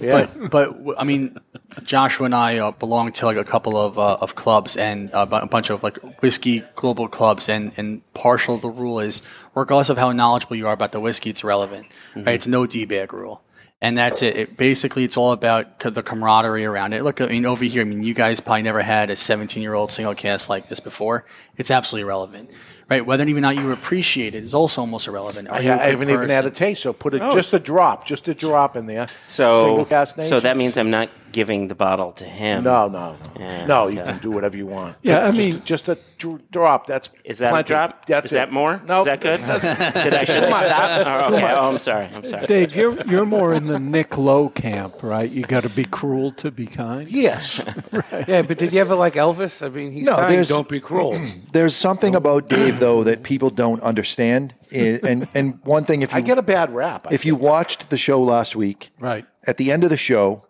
Yeah. 0.01 0.27
But 0.27 0.51
but 0.51 0.73
w- 0.73 0.95
I 0.99 1.05
mean, 1.05 1.39
Joshua 1.83 2.27
and 2.27 2.35
I 2.35 2.59
uh, 2.59 2.71
belong 2.71 3.13
to 3.13 3.27
like 3.27 3.37
a 3.37 3.45
couple 3.45 3.77
of 3.77 3.99
uh, 3.99 4.19
of 4.21 4.35
clubs 4.35 4.77
and 4.77 5.11
a, 5.11 5.23
a 5.43 5.47
bunch 5.47 5.71
of 5.71 5.83
like 5.83 5.97
whiskey 6.23 6.63
global 6.75 7.09
clubs, 7.09 7.49
and 7.49 7.73
and 7.77 8.03
partial 8.15 8.55
of 8.57 8.63
the 8.63 8.69
rule 8.69 9.01
is 9.01 9.23
regardless 9.55 9.89
of 9.89 9.99
how 9.99 10.13
knowledgeable 10.13 10.57
you 10.57 10.67
are 10.67 10.73
about 10.73 10.93
the 10.93 11.01
whiskey, 11.01 11.31
it's 11.31 11.45
relevant. 11.45 11.87
Right? 12.15 12.35
It's 12.35 12.47
no 12.47 12.67
d 12.67 12.85
bag 12.85 13.13
rule. 13.13 13.43
And 13.81 13.99
that's 13.99 14.23
it. 14.23 14.37
it. 14.37 14.57
Basically, 14.57 15.05
it's 15.05 15.17
all 15.17 15.33
about 15.33 15.81
the 15.81 16.03
camaraderie 16.03 16.65
around 16.65 16.95
it. 16.95 17.03
Look, 17.03 17.21
I 17.21 17.27
mean, 17.27 17.45
over 17.45 17.65
here, 17.65 17.83
I 17.83 17.85
mean, 17.85 18.03
you 18.03 18.15
guys 18.15 18.41
probably 18.41 18.63
never 18.63 18.81
had 18.81 19.11
a 19.11 19.17
17 19.17 19.63
year 19.63 19.75
old 19.75 19.91
single 19.91 20.15
cask 20.15 20.49
like 20.49 20.69
this 20.69 20.81
before. 20.81 21.27
It's 21.59 21.71
absolutely 21.71 22.09
relevant 22.09 22.51
right? 22.89 23.05
Whether 23.05 23.25
or 23.25 23.41
not 23.41 23.57
you 23.57 23.73
appreciate 23.73 24.35
it 24.35 24.45
is 24.45 24.55
also 24.55 24.83
almost 24.83 25.09
irrelevant. 25.09 25.49
Are 25.49 25.57
I, 25.57 25.61
you 25.61 25.71
a 25.71 25.75
I 25.75 25.91
haven't 25.91 26.11
even 26.11 26.29
had 26.29 26.45
a 26.45 26.51
taste, 26.51 26.83
so 26.83 26.93
put 26.93 27.15
it 27.15 27.21
just 27.33 27.53
a 27.55 27.59
drop, 27.59 28.07
just 28.07 28.29
a 28.29 28.35
drop 28.35 28.77
in 28.77 28.87
there. 28.87 29.07
So 29.23 29.87
so 30.21 30.41
that 30.41 30.57
means 30.57 30.77
I'm 30.77 30.91
not 30.91 31.09
giving 31.35 31.68
the 31.68 31.75
bottle 31.75 32.12
to 32.12 32.25
him. 32.25 32.64
No, 32.64 32.88
no, 32.88 33.16
no. 33.16 33.40
Yeah, 33.40 33.66
no, 33.66 33.88
you 33.88 34.01
okay. 34.01 34.12
can 34.12 34.20
do 34.20 34.31
whatever 34.31 34.57
you 34.57 34.66
want. 34.66 34.97
Yeah, 35.03 35.27
I 35.27 35.33
mean- 35.33 35.61
just 35.64 35.88
a 35.88 35.97
dr- 36.18 36.40
drop. 36.51 36.87
That's 36.87 37.11
Is 37.25 37.38
that 37.40 37.51
plenty. 37.51 37.66
a 37.66 37.68
drop? 37.75 38.07
That's 38.07 38.27
Is 38.27 38.33
it. 38.33 38.37
that 38.37 38.53
more? 38.53 38.81
No, 38.87 39.01
Is 39.01 39.05
that 39.07 39.20
good? 39.20 39.40
Did 40.05 40.14
I 40.14 40.25
should 40.25 40.44
I 40.44 40.62
stop? 40.64 41.07
Oh, 41.31 41.35
okay. 41.37 41.53
Oh, 41.53 41.70
I'm 41.70 41.79
sorry. 41.79 42.09
I'm 42.14 42.25
sorry. 42.25 42.47
Dave, 42.47 42.75
you're 42.77 42.94
you're 43.11 43.27
more 43.27 43.53
in 43.53 43.66
the 43.66 43.79
Nick 43.79 44.16
Lowe 44.16 44.49
camp, 44.49 45.03
right? 45.03 45.29
You 45.31 45.42
got 45.42 45.64
to 45.64 45.68
be 45.81 45.85
cruel 45.85 46.31
to 46.42 46.51
be 46.51 46.66
kind. 46.66 47.09
Yes. 47.11 47.61
yeah, 48.29 48.42
but 48.42 48.57
did 48.59 48.73
you 48.73 48.81
ever 48.81 48.94
like 48.94 49.14
Elvis? 49.14 49.62
I 49.66 49.68
mean, 49.68 49.90
he's 49.92 50.07
No, 50.07 50.16
saying 50.16 50.44
don't 50.44 50.68
be 50.68 50.81
cruel. 50.81 51.20
There's 51.53 51.75
something 51.77 52.14
about 52.14 52.49
Dave 52.49 52.79
though 52.81 53.03
that 53.05 53.23
people 53.23 53.51
don't 53.51 53.81
understand. 53.83 54.55
I- 54.73 55.01
And 55.11 55.29
and 55.35 55.59
one 55.64 55.85
thing, 55.85 56.03
if 56.03 56.12
you 56.12 56.18
I 56.18 56.20
get 56.31 56.38
a 56.38 56.42
bad 56.57 56.68
rap. 56.75 57.07
I 57.11 57.14
if 57.14 57.25
you 57.27 57.35
watched 57.37 57.90
the 57.90 57.99
show 57.99 58.20
last 58.23 58.55
week, 58.57 58.90
Right. 59.01 59.25
at 59.47 59.57
the 59.57 59.70
end 59.73 59.85
of 59.85 59.90
the 59.90 59.97
show, 60.11 60.44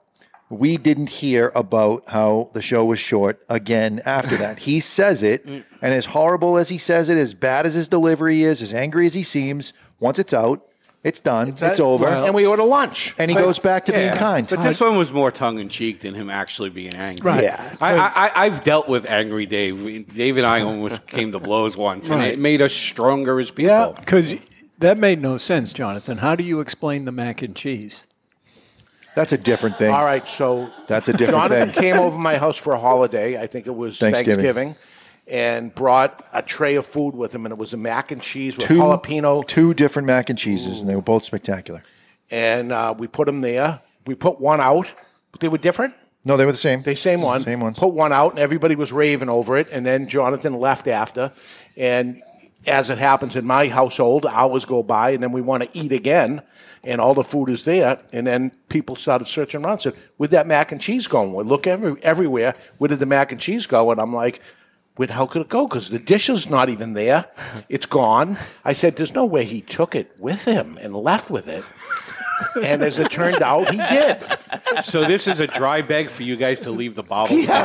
we 0.59 0.77
didn't 0.77 1.11
hear 1.11 1.53
about 1.55 2.09
how 2.09 2.51
the 2.53 2.62
show 2.62 2.85
was 2.85 2.99
short 2.99 3.45
again 3.49 4.01
after 4.05 4.37
that. 4.37 4.59
he 4.61 4.81
says 4.81 5.23
it, 5.23 5.47
mm. 5.47 5.64
and 5.83 5.95
as 5.95 6.07
horrible 6.07 6.59
as 6.59 6.69
he 6.69 6.79
says 6.79 7.09
it, 7.09 7.19
as 7.19 7.35
bad 7.35 7.67
as 7.67 7.75
his 7.75 7.88
delivery 7.88 8.43
is, 8.43 8.62
as 8.62 8.73
angry 8.73 9.07
as 9.07 9.14
he 9.14 9.23
seems, 9.23 9.73
once 10.01 10.19
it's 10.19 10.35
out, 10.35 10.67
it's 11.03 11.21
done, 11.21 11.51
it's, 11.51 11.61
that- 11.61 11.79
over, 11.81 12.09
and 12.09 12.35
we 12.35 12.47
order 12.47 12.64
lunch. 12.64 13.14
and 13.19 13.31
he 13.31 13.37
goes 13.37 13.59
back 13.59 13.85
to 13.85 13.93
being 13.93 14.14
kind. 14.14 14.49
But 14.49 14.62
this 14.62 14.81
one 14.81 14.97
was 14.97 15.12
more 15.12 15.31
tongue 15.31 15.59
in 15.59 15.69
cheek 15.69 16.01
than 16.01 16.14
him 16.14 16.31
actually 16.31 16.71
being 16.71 16.95
angry. 16.95 17.31
Right. 17.31 17.45
Yeah. 17.45 17.77
I, 17.79 17.95
I, 17.95 18.11
I- 18.17 18.47
I've 18.47 18.64
dealt 18.64 18.88
with 18.88 19.05
angry 19.05 19.45
Dave. 19.45 20.09
Dave 20.09 20.38
and 20.38 20.47
I 20.47 20.62
almost 20.62 21.07
came 21.09 21.33
to 21.33 21.38
blows 21.38 21.77
once, 21.77 22.09
and 22.09 22.23
it 22.23 22.38
made 22.38 22.62
us 22.62 22.73
stronger 22.73 23.38
as 23.38 23.51
people. 23.51 23.71
Yeah. 23.71 23.93
Because 23.95 24.35
that 24.79 24.97
made 24.97 25.21
no 25.21 25.37
sense, 25.37 25.75
Jonathan. 25.75 26.19
How 26.19 26.37
do 26.37 26.43
you 26.43 26.61
explain 26.61 27.05
the 27.05 27.12
mac 27.12 27.43
and 27.43 27.55
cheese? 27.55 28.05
That's 29.14 29.33
a 29.33 29.38
different 29.38 29.79
thing. 29.79 29.92
All 29.92 30.05
right, 30.05 30.27
so 30.27 30.70
That's 30.88 31.09
a 31.09 31.12
different 31.12 31.42
thing. 31.48 31.59
Jonathan 31.59 31.70
thing. 31.70 31.83
came 31.92 31.96
over 31.96 32.18
my 32.18 32.37
house 32.37 32.57
for 32.57 32.72
a 32.72 32.79
holiday. 32.79 33.40
I 33.40 33.46
think 33.46 33.66
it 33.66 33.74
was 33.74 33.98
Thanksgiving. 33.98 34.35
Thanksgiving. 34.35 34.77
and 35.29 35.74
brought 35.74 36.27
a 36.33 36.42
tray 36.42 36.74
of 36.74 36.85
food 36.87 37.14
with 37.14 37.35
him, 37.35 37.46
and 37.46 37.53
it 37.53 37.59
was 37.59 37.72
a 37.72 37.77
mac 37.77 38.11
and 38.11 38.20
cheese 38.20 38.57
with 38.57 38.66
Two, 38.66 38.79
jalapeno. 38.79 39.46
two 39.46 39.72
different 39.74 40.07
mac 40.07 40.31
and 40.31 40.38
cheeses, 40.38 40.81
and 40.81 40.90
they 40.90 40.96
were 40.96 41.03
both 41.03 41.24
spectacular. 41.24 41.83
and 42.31 42.72
uh, 42.72 42.94
we 42.96 43.07
put 43.07 43.27
them 43.27 43.40
there. 43.40 43.81
We 44.07 44.14
put 44.14 44.40
one 44.40 44.61
out. 44.61 44.92
But 45.33 45.40
they 45.40 45.48
were 45.48 45.59
different. 45.59 45.94
No, 46.27 46.37
they 46.37 46.46
were 46.46 46.53
the 46.53 46.59
same. 46.59 46.83
They 46.83 46.94
same 46.94 47.20
one. 47.22 47.40
Same 47.42 47.61
ones. 47.61 47.79
Put 47.79 47.88
one 47.92 48.12
out, 48.12 48.31
and 48.33 48.38
everybody 48.38 48.74
was 48.77 48.92
raving 48.92 49.29
over 49.29 49.57
it. 49.57 49.68
And 49.72 49.85
then 49.85 50.07
Jonathan 50.09 50.55
left 50.61 50.87
after, 50.88 51.33
and 51.77 52.22
as 52.66 52.90
it 52.90 52.98
happens 52.98 53.37
in 53.37 53.46
my 53.46 53.68
household, 53.68 54.27
hours 54.27 54.64
go 54.64 54.83
by, 54.83 55.11
and 55.11 55.22
then 55.22 55.33
we 55.33 55.40
want 55.40 55.62
to 55.62 55.68
eat 55.72 55.92
again, 55.92 56.42
and 56.83 57.00
all 57.00 57.14
the 57.14 57.24
food 57.24 57.48
is 57.48 57.64
there, 57.64 58.00
and 58.12 58.27
then 58.27 58.53
people 58.68 58.96
started 58.96 59.27
searching 59.27 59.64
around. 59.64 59.81
Said, 59.81 59.94
"Where'd 60.16 60.31
that 60.33 60.46
mac 60.46 60.72
and 60.72 60.81
cheese 60.81 61.07
go?" 61.07 61.22
We 61.22 61.44
look 61.44 61.66
every, 61.66 62.03
everywhere. 62.03 62.55
Where 62.79 62.88
did 62.88 62.98
the 62.98 63.07
mac 63.07 63.33
and 63.33 63.40
cheese 63.40 63.66
go? 63.66 63.90
And 63.90 64.00
I'm 64.00 64.14
like. 64.14 64.40
Where 64.96 65.09
the 65.09 65.14
hell 65.14 65.27
could 65.27 65.42
it 65.42 65.48
go? 65.48 65.66
Because 65.66 65.90
the 65.90 65.98
dish 65.98 66.29
is 66.29 66.48
not 66.48 66.68
even 66.68 66.92
there. 66.92 67.24
It's 67.68 67.85
gone. 67.85 68.37
I 68.64 68.74
said, 68.74 68.94
There's 68.94 69.12
no 69.12 69.24
way 69.24 69.44
he 69.44 69.61
took 69.61 69.96
it 69.96 70.12
with 70.20 70.44
him 70.44 70.79
and 70.81 70.94
left 70.94 71.31
with 71.31 71.48
it. 71.48 71.64
And 72.62 72.83
as 72.83 72.99
it 72.99 73.11
turned 73.11 73.42
out, 73.42 73.70
he 73.70 73.77
did. 73.77 74.23
So 74.83 75.05
this 75.05 75.27
is 75.27 75.40
a 75.40 75.47
dry 75.47 75.83
bag 75.83 76.09
for 76.09 76.23
you 76.23 76.37
guys 76.37 76.62
to 76.62 76.70
leave 76.70 76.94
the 76.94 77.03
bottles. 77.03 77.47
not 77.47 77.61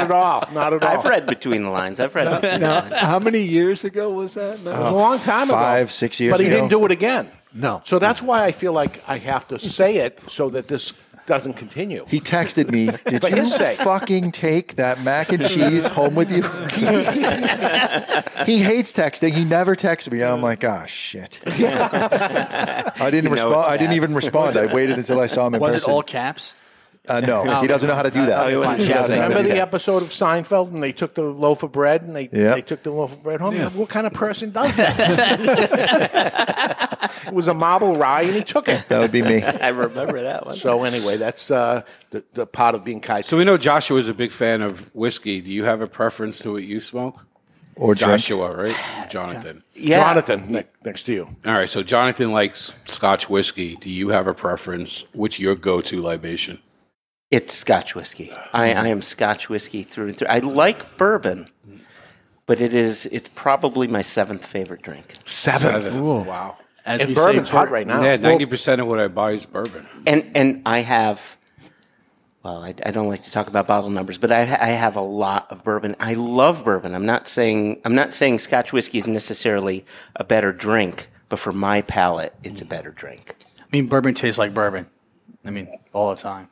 at 0.00 0.10
all. 0.10 0.48
Not 0.52 0.72
at 0.72 0.82
all. 0.82 0.98
I've 0.98 1.04
read 1.04 1.26
between 1.26 1.62
the 1.62 1.70
lines. 1.70 2.00
I've 2.00 2.14
read 2.14 2.40
between 2.40 2.60
the 2.60 2.68
lines. 2.68 2.92
how 2.94 3.18
many 3.18 3.42
years 3.42 3.84
ago 3.84 4.10
was 4.10 4.34
that? 4.34 4.58
It 4.58 4.64
was 4.64 4.78
a 4.78 4.90
long 4.92 5.18
time 5.18 5.44
ago. 5.48 5.52
Five, 5.52 5.92
six 5.92 6.18
years 6.20 6.32
But 6.32 6.40
he 6.40 6.46
ago. 6.46 6.56
didn't 6.56 6.70
do 6.70 6.84
it 6.84 6.92
again. 6.92 7.30
No. 7.54 7.82
So 7.84 7.98
that's 7.98 8.22
why 8.22 8.44
I 8.44 8.52
feel 8.52 8.72
like 8.72 9.06
I 9.08 9.18
have 9.18 9.46
to 9.48 9.58
say 9.58 9.98
it 9.98 10.18
so 10.28 10.48
that 10.50 10.68
this 10.68 10.92
doesn't 11.26 11.54
continue. 11.54 12.04
He 12.08 12.20
texted 12.20 12.70
me, 12.70 12.86
Did 13.06 13.22
you 13.22 13.36
his 13.36 13.54
sake. 13.54 13.78
fucking 13.78 14.32
take 14.32 14.76
that 14.76 15.02
mac 15.04 15.32
and 15.32 15.46
cheese 15.46 15.86
home 15.86 16.14
with 16.14 16.30
you? 16.30 16.42
he 18.44 18.58
hates 18.58 18.92
texting. 18.92 19.32
He 19.32 19.44
never 19.44 19.76
texts 19.76 20.10
me. 20.10 20.20
And 20.22 20.30
I'm 20.30 20.42
like, 20.42 20.64
oh, 20.64 20.84
shit. 20.86 21.40
I 21.46 23.10
didn't 23.10 23.30
You 23.30 23.36
know 23.36 23.40
respond. 23.50 23.54
it's 23.54 23.68
I 23.68 23.76
didn't 23.76 23.90
bad. 23.90 23.96
even 23.96 24.14
respond. 24.14 24.56
I 24.56 24.74
waited 24.74 24.98
until 24.98 25.20
I 25.20 25.26
saw 25.26 25.46
him 25.46 25.54
in 25.54 25.60
Was 25.60 25.76
it 25.76 25.80
person. 25.80 25.92
all 25.92 26.02
caps? 26.02 26.54
Uh, 27.08 27.20
no, 27.20 27.42
he 27.60 27.66
doesn't 27.66 27.88
know 27.88 27.94
how 27.94 28.02
to 28.02 28.10
do 28.10 28.26
that. 28.26 28.46
Oh, 28.46 28.48
he 28.48 28.56
wasn't 28.56 28.80
He 28.80 28.88
doesn't 28.88 29.14
know 29.14 29.22
how 29.22 29.28
to 29.28 29.34
Remember 29.34 29.48
the 29.48 29.54
that. 29.56 29.68
episode 29.68 30.02
of 30.02 30.08
Seinfeld 30.10 30.68
and 30.72 30.82
they 30.82 30.92
took 30.92 31.14
the 31.14 31.22
loaf 31.22 31.62
of 31.62 31.72
bread 31.72 32.02
and 32.02 32.14
they, 32.14 32.28
Yeah. 32.32 32.54
they 32.54 32.62
took 32.62 32.82
the 32.82 32.90
loaf 32.92 33.12
of 33.12 33.22
bread 33.22 33.40
home? 33.40 33.54
What 33.56 33.88
kind 33.88 34.06
of 34.06 34.12
person 34.12 34.50
does 34.50 34.76
that? 34.76 34.92
it 37.26 37.32
was 37.32 37.48
a 37.48 37.54
marble 37.54 37.96
rye 37.96 38.22
and 38.22 38.34
he 38.34 38.42
took 38.44 38.68
it. 38.68 38.88
That 38.88 39.00
would 39.00 39.12
be 39.12 39.22
me. 39.22 39.42
I 39.42 39.68
remember 39.68 40.22
that 40.22 40.46
one. 40.46 40.56
So 40.56 40.84
anyway, 40.84 41.16
that's 41.16 41.50
uh, 41.50 41.82
the, 42.10 42.24
the 42.34 42.46
part 42.46 42.74
of 42.74 42.84
being 42.84 43.00
kite. 43.00 43.24
So 43.24 43.36
we 43.36 43.44
know 43.44 43.56
Joshua 43.58 43.98
is 43.98 44.08
a 44.08 44.14
big 44.14 44.32
fan 44.32 44.62
of 44.62 44.94
whiskey. 44.94 45.40
Do 45.40 45.50
you 45.50 45.64
have 45.64 45.80
a 45.80 45.86
preference 45.86 46.38
to 46.40 46.52
what 46.52 46.64
you 46.64 46.80
smoke? 46.80 47.20
Or 47.74 47.94
drink. 47.94 48.20
Joshua, 48.20 48.54
right? 48.54 49.08
Jonathan. 49.10 49.62
yeah. 49.74 49.96
Jonathan, 49.96 50.52
ne- 50.52 50.64
next 50.84 51.04
to 51.04 51.12
you. 51.14 51.28
All 51.46 51.54
right. 51.54 51.70
So 51.70 51.82
Jonathan 51.82 52.30
likes 52.32 52.78
Scotch 52.84 53.30
whiskey. 53.30 53.76
Do 53.76 53.88
you 53.90 54.10
have 54.10 54.26
a 54.26 54.34
preference? 54.34 55.06
What's 55.14 55.38
your 55.40 55.54
go-to 55.54 56.02
libation? 56.02 56.58
It's 57.32 57.54
Scotch 57.54 57.94
whiskey. 57.94 58.30
I, 58.52 58.74
I 58.74 58.88
am 58.88 59.00
Scotch 59.00 59.48
whiskey 59.48 59.84
through 59.84 60.08
and 60.08 60.16
through. 60.18 60.28
I 60.28 60.40
like 60.40 60.98
bourbon, 60.98 61.48
but 62.44 62.60
it 62.60 62.74
is 62.74 63.06
it's 63.06 63.30
probably 63.34 63.88
my 63.88 64.02
seventh 64.02 64.44
favorite 64.44 64.82
drink. 64.82 65.14
Seventh. 65.24 65.98
Wow. 65.98 66.58
As 66.84 67.00
And 67.00 67.08
we 67.08 67.14
bourbon's 67.14 67.48
say, 67.48 67.52
hot 67.52 67.70
right 67.70 67.86
now. 67.86 68.02
Yeah, 68.02 68.16
ninety 68.16 68.44
percent 68.44 68.82
of 68.82 68.86
what 68.86 69.00
I 69.00 69.08
buy 69.08 69.30
is 69.32 69.46
bourbon. 69.46 69.86
And 70.06 70.30
and 70.34 70.60
I 70.66 70.80
have, 70.80 71.38
well, 72.42 72.62
I, 72.62 72.74
I 72.84 72.90
don't 72.90 73.08
like 73.08 73.22
to 73.22 73.32
talk 73.32 73.46
about 73.46 73.66
bottle 73.66 73.88
numbers, 73.88 74.18
but 74.18 74.30
I, 74.30 74.40
I 74.42 74.70
have 74.70 74.96
a 74.96 75.00
lot 75.00 75.50
of 75.50 75.64
bourbon. 75.64 75.96
I 76.00 76.12
love 76.12 76.66
bourbon. 76.66 76.94
I'm 76.94 77.06
not 77.06 77.28
saying 77.28 77.80
I'm 77.86 77.94
not 77.94 78.12
saying 78.12 78.40
Scotch 78.40 78.74
whiskey 78.74 78.98
is 78.98 79.06
necessarily 79.06 79.86
a 80.16 80.24
better 80.24 80.52
drink, 80.52 81.08
but 81.30 81.38
for 81.38 81.52
my 81.52 81.80
palate, 81.80 82.34
it's 82.44 82.60
a 82.60 82.66
better 82.66 82.90
drink. 82.90 83.36
I 83.58 83.64
mean, 83.72 83.86
bourbon 83.86 84.12
tastes 84.12 84.38
like 84.38 84.52
bourbon. 84.52 84.86
I 85.46 85.50
mean, 85.50 85.68
all 85.94 86.10
the 86.10 86.20
time. 86.20 86.50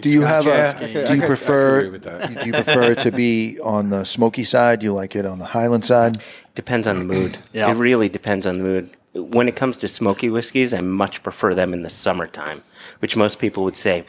Do 0.00 0.08
you 0.08 0.22
have 0.22 0.46
Yeah, 0.46 0.78
a? 0.80 0.84
I 0.84 1.04
do 1.04 1.14
you 1.14 1.20
could- 1.20 1.26
prefer? 1.26 1.78
agree 1.78 1.90
with 1.90 2.02
that. 2.04 2.38
Do 2.40 2.46
you 2.46 2.52
prefer 2.52 2.94
to 2.94 3.10
be 3.10 3.58
on 3.60 3.90
the 3.90 4.04
smoky 4.04 4.44
side? 4.44 4.80
Do 4.80 4.84
You 4.84 4.92
like 4.94 5.14
it 5.14 5.26
on 5.26 5.38
the 5.38 5.44
Highland 5.46 5.84
side? 5.84 6.22
Depends 6.54 6.86
on 6.86 6.96
the 6.96 7.04
mood. 7.04 7.38
Yeah. 7.52 7.70
It 7.70 7.74
really 7.74 8.08
depends 8.08 8.46
on 8.46 8.58
the 8.58 8.64
mood. 8.64 8.90
When 9.14 9.46
it 9.48 9.56
comes 9.56 9.76
to 9.78 9.88
smoky 9.88 10.30
whiskeys, 10.30 10.72
I 10.72 10.80
much 10.80 11.22
prefer 11.22 11.54
them 11.54 11.74
in 11.74 11.82
the 11.82 11.90
summertime, 11.90 12.62
which 13.00 13.14
most 13.16 13.38
people 13.38 13.62
would 13.64 13.76
say 13.76 14.04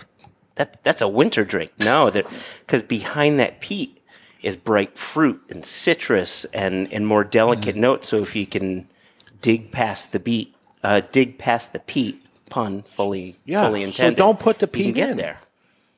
that 0.55 0.81
that's 0.83 1.01
a 1.01 1.07
winter 1.09 1.43
drink. 1.43 1.71
No, 1.79 2.09
because 2.09 2.83
behind 2.83 3.37
that 3.41 3.59
peat 3.59 3.99
is 4.41 4.55
bright 4.55 4.97
fruit 4.97 5.41
and 5.49 5.65
citrus 5.65 6.45
and, 6.45 6.91
and 6.93 7.05
more 7.05 7.25
delicate 7.25 7.75
notes. 7.75 8.07
So 8.07 8.17
if 8.19 8.33
you 8.37 8.45
can 8.45 8.87
dig 9.41 9.71
past 9.73 10.13
the 10.13 10.19
beat, 10.19 10.55
uh, 10.83 11.01
dig 11.11 11.37
past 11.37 11.73
the 11.73 11.79
peat, 11.79 12.23
pun 12.49 12.83
fully 12.83 13.35
Yeah, 13.45 13.65
fully 13.67 13.91
so 13.91 14.11
don't 14.13 14.39
put 14.39 14.59
the 14.59 14.67
you 14.67 14.71
can 14.71 14.83
peat 14.85 14.95
get 14.95 15.09
in. 15.11 15.17
there. 15.17 15.39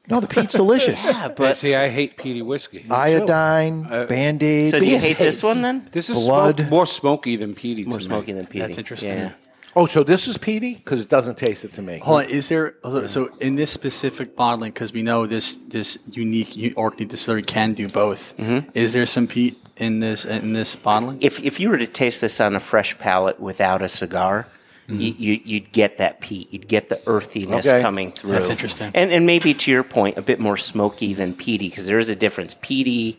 No, 0.09 0.19
the 0.19 0.27
peat's 0.27 0.53
delicious. 0.53 1.03
Yeah, 1.05 1.27
But 1.29 1.37
but 1.37 1.55
see, 1.57 1.73
I 1.75 1.89
hate 1.89 2.17
peaty 2.17 2.41
whiskey. 2.41 2.85
Iodine, 2.91 3.87
uh, 3.89 4.05
Band 4.05 4.41
Aid. 4.43 4.71
so 4.71 4.79
do 4.79 4.85
you 4.85 4.99
hate 4.99 5.17
this 5.17 5.41
one 5.43 5.61
then? 5.61 5.87
This 5.91 6.09
is 6.09 6.17
Blood. 6.17 6.57
smoke- 6.59 6.69
more 6.69 6.85
smoky 6.85 7.35
than 7.37 7.53
peaty. 7.55 7.85
More 7.85 7.97
to 7.99 8.03
smoky 8.03 8.33
me. 8.33 8.39
than 8.39 8.45
peaty. 8.45 8.59
That's 8.59 8.77
interesting. 8.77 9.09
Yeah. 9.17 9.31
Oh, 9.77 9.87
so 9.87 10.03
this 10.03 10.25
is 10.29 10.37
peaty? 10.37 10.75
Because 10.75 11.01
it 11.01 11.09
doesn't 11.09 11.37
taste 11.37 11.65
it 11.65 11.73
to 11.73 11.81
me. 11.81 11.97
Hold 11.99 12.23
on, 12.23 12.29
is 12.29 12.47
there 12.47 12.75
so 13.07 13.29
in 13.41 13.55
this 13.55 13.71
specific 13.71 14.33
bottling? 14.35 14.71
Because 14.71 14.93
we 14.93 15.01
know 15.01 15.25
this 15.27 15.55
this 15.57 16.07
unique 16.13 16.55
u- 16.55 16.73
Orkney 16.77 17.05
distillery 17.05 17.43
can 17.43 17.73
do 17.73 17.89
both. 17.89 18.37
Mm-hmm. 18.37 18.69
Is 18.73 18.93
there 18.93 19.05
some 19.05 19.27
peat 19.27 19.57
in 19.75 19.99
this 19.99 20.23
in 20.23 20.53
this 20.53 20.77
bottling? 20.77 21.17
if 21.19 21.43
if 21.43 21.59
you 21.59 21.69
were 21.69 21.77
to 21.77 21.87
taste 21.87 22.21
this 22.21 22.39
on 22.39 22.55
a 22.55 22.59
fresh 22.61 22.97
palate 22.99 23.37
without 23.41 23.81
a 23.81 23.89
cigar, 23.89 24.47
you, 24.87 25.13
you, 25.17 25.41
you'd 25.43 25.71
get 25.71 25.97
that 25.97 26.21
peat. 26.21 26.51
You'd 26.53 26.67
get 26.67 26.89
the 26.89 27.01
earthiness 27.07 27.67
Okay. 27.67 27.81
coming 27.81 28.11
through. 28.11 28.31
That's 28.33 28.49
interesting. 28.49 28.91
And 28.93 29.11
and 29.11 29.25
maybe 29.25 29.53
to 29.53 29.71
your 29.71 29.83
point, 29.83 30.17
a 30.17 30.21
bit 30.21 30.39
more 30.39 30.57
smoky 30.57 31.13
than 31.13 31.33
peaty 31.33 31.69
because 31.69 31.85
there 31.87 31.99
is 31.99 32.09
a 32.09 32.15
difference. 32.15 32.55
Peaty 32.61 33.17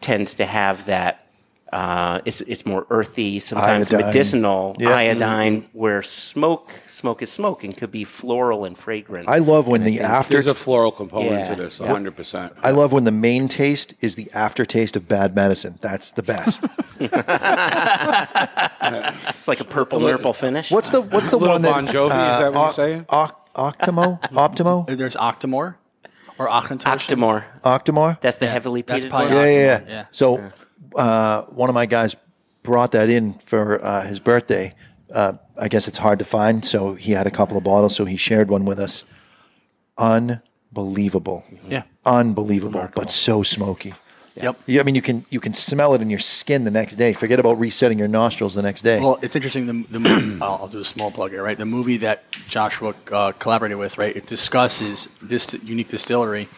tends 0.00 0.34
to 0.34 0.44
have 0.46 0.86
that. 0.86 1.20
Uh, 1.72 2.20
it's 2.24 2.40
it's 2.42 2.64
more 2.64 2.86
earthy, 2.88 3.40
sometimes 3.40 3.92
Iodine. 3.92 4.06
medicinal 4.06 4.76
Yeah. 4.78 4.90
iodine. 4.90 5.66
Where 5.72 6.02
smoke 6.04 6.70
smoke 6.70 7.20
is 7.20 7.32
smoke 7.32 7.64
and 7.64 7.76
could 7.76 7.90
be 7.90 8.04
floral 8.04 8.64
and 8.64 8.78
fragrant. 8.78 9.28
I 9.28 9.38
love 9.38 9.66
when 9.66 9.82
the 9.82 10.00
after. 10.00 10.34
There's 10.34 10.46
a 10.46 10.54
floral 10.54 10.92
component 10.92 11.32
Yeah. 11.48 11.54
to 11.54 11.62
this, 11.62 11.80
100. 11.80 12.14
percent 12.16 12.52
I 12.62 12.70
love 12.70 12.92
when 12.92 13.02
the 13.04 13.10
main 13.10 13.48
taste 13.48 13.94
is 14.00 14.14
the 14.14 14.30
aftertaste 14.32 14.94
of 14.94 15.08
bad 15.08 15.34
medicine. 15.34 15.78
That's 15.80 16.12
the 16.12 16.22
best. 16.22 16.62
it's 19.44 19.48
like 19.48 19.60
a 19.60 19.64
purple 19.64 20.00
purple 20.00 20.32
finish. 20.32 20.70
What's 20.70 20.88
the 20.88 21.02
What's 21.02 21.28
the 21.28 21.36
Little 21.36 21.56
one 21.56 21.62
that 21.62 21.72
Bon 21.72 21.86
Jovi, 21.86 22.04
is 22.06 22.10
that 22.40 22.52
what 22.54 22.60
you're 22.62 22.70
saying? 22.72 23.06
Oc- 23.10 23.52
Octimo, 23.54 24.18
Optimo, 24.32 24.86
There's 24.96 25.16
Octomore 25.16 25.74
or 26.38 26.48
Octantoshan. 26.48 27.18
Octomore? 27.18 27.44
Octomore. 27.60 28.20
That's 28.22 28.38
the 28.38 28.46
heavily 28.46 28.80
That's 28.80 29.04
peated 29.04 29.10
probably 29.10 29.34
one. 29.36 29.44
Yeah, 29.44 29.50
yeah, 29.50 29.60
yeah. 29.60 29.80
yeah. 29.86 30.06
So, 30.12 30.50
uh, 30.96 31.42
one 31.42 31.68
of 31.68 31.74
my 31.74 31.84
guys 31.84 32.16
brought 32.62 32.92
that 32.92 33.10
in 33.10 33.34
for 33.34 33.84
uh, 33.84 34.06
his 34.06 34.18
birthday. 34.18 34.74
Uh, 35.12 35.34
I 35.60 35.68
guess 35.68 35.88
it's 35.88 35.98
hard 35.98 36.18
to 36.20 36.24
find, 36.24 36.64
so 36.64 36.94
he 36.94 37.12
had 37.12 37.26
a 37.26 37.30
couple 37.30 37.58
of 37.58 37.64
bottles, 37.64 37.94
so 37.94 38.06
he 38.06 38.16
shared 38.16 38.48
one 38.48 38.64
with 38.64 38.78
us. 38.78 39.04
Unbelievable, 39.98 41.44
Yeah. 41.68 41.82
unbelievable, 42.06 42.88
but 42.94 43.10
so 43.10 43.42
smoky. 43.42 43.92
Yep. 44.36 44.56
Yeah, 44.66 44.80
I 44.80 44.84
mean, 44.84 44.96
you 44.96 45.02
can 45.02 45.24
you 45.30 45.38
can 45.38 45.52
smell 45.52 45.94
it 45.94 46.02
in 46.02 46.10
your 46.10 46.18
skin 46.18 46.64
the 46.64 46.70
next 46.70 46.96
day. 46.96 47.12
Forget 47.12 47.38
about 47.38 47.58
resetting 47.58 47.98
your 47.98 48.08
nostrils 48.08 48.54
the 48.54 48.62
next 48.62 48.82
day. 48.82 48.98
Well, 49.00 49.18
it's 49.22 49.36
interesting. 49.36 49.66
The, 49.66 49.92
the 49.92 50.00
movie, 50.00 50.38
I'll, 50.42 50.58
I'll 50.62 50.68
do 50.68 50.80
a 50.80 50.84
small 50.84 51.12
plug 51.12 51.30
here, 51.30 51.42
right? 51.42 51.56
The 51.56 51.64
movie 51.64 51.98
that 51.98 52.24
Joshua 52.48 52.94
uh, 53.12 53.32
collaborated 53.32 53.78
with, 53.78 53.96
right? 53.96 54.14
It 54.14 54.26
discusses 54.26 55.06
this 55.22 55.54
unique 55.62 55.88
distillery 55.88 56.48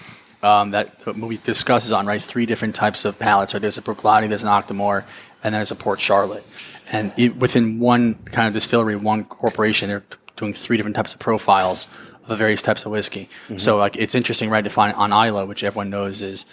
um, 0.43 0.71
that 0.71 1.01
the 1.01 1.13
movie 1.13 1.37
discusses 1.37 1.93
on, 1.93 2.07
right? 2.07 2.21
Three 2.21 2.47
different 2.47 2.75
types 2.75 3.05
of 3.05 3.19
palates. 3.19 3.53
Right? 3.53 3.61
There's 3.61 3.79
a 3.79 3.83
Bruichladdich, 3.83 4.31
there's 4.31 4.43
an 4.43 4.49
Octomore, 4.49 5.05
and 5.45 5.53
then 5.55 5.59
there's 5.59 5.71
a 5.71 5.77
Port 5.77 6.01
Charlotte. 6.01 6.45
And 6.91 7.13
it, 7.19 7.37
within 7.37 7.79
one 7.79 8.15
kind 8.15 8.49
of 8.49 8.55
distillery, 8.55 8.97
one 8.97 9.25
corporation, 9.25 9.91
they're 9.91 10.01
t- 10.01 10.17
doing 10.37 10.55
three 10.55 10.77
different 10.79 10.97
types 10.97 11.13
of 11.13 11.21
profiles 11.21 11.89
of 12.27 12.39
various 12.39 12.63
types 12.63 12.87
of 12.87 12.93
whiskey. 12.93 13.29
So, 13.57 13.77
like, 13.77 13.97
it's 13.97 14.15
interesting, 14.15 14.51
right, 14.51 14.63
to 14.63 14.71
find 14.71 14.95
on 14.95 15.13
Islay, 15.13 15.47
which 15.47 15.63
everyone 15.63 15.91
knows 15.91 16.23
is 16.23 16.45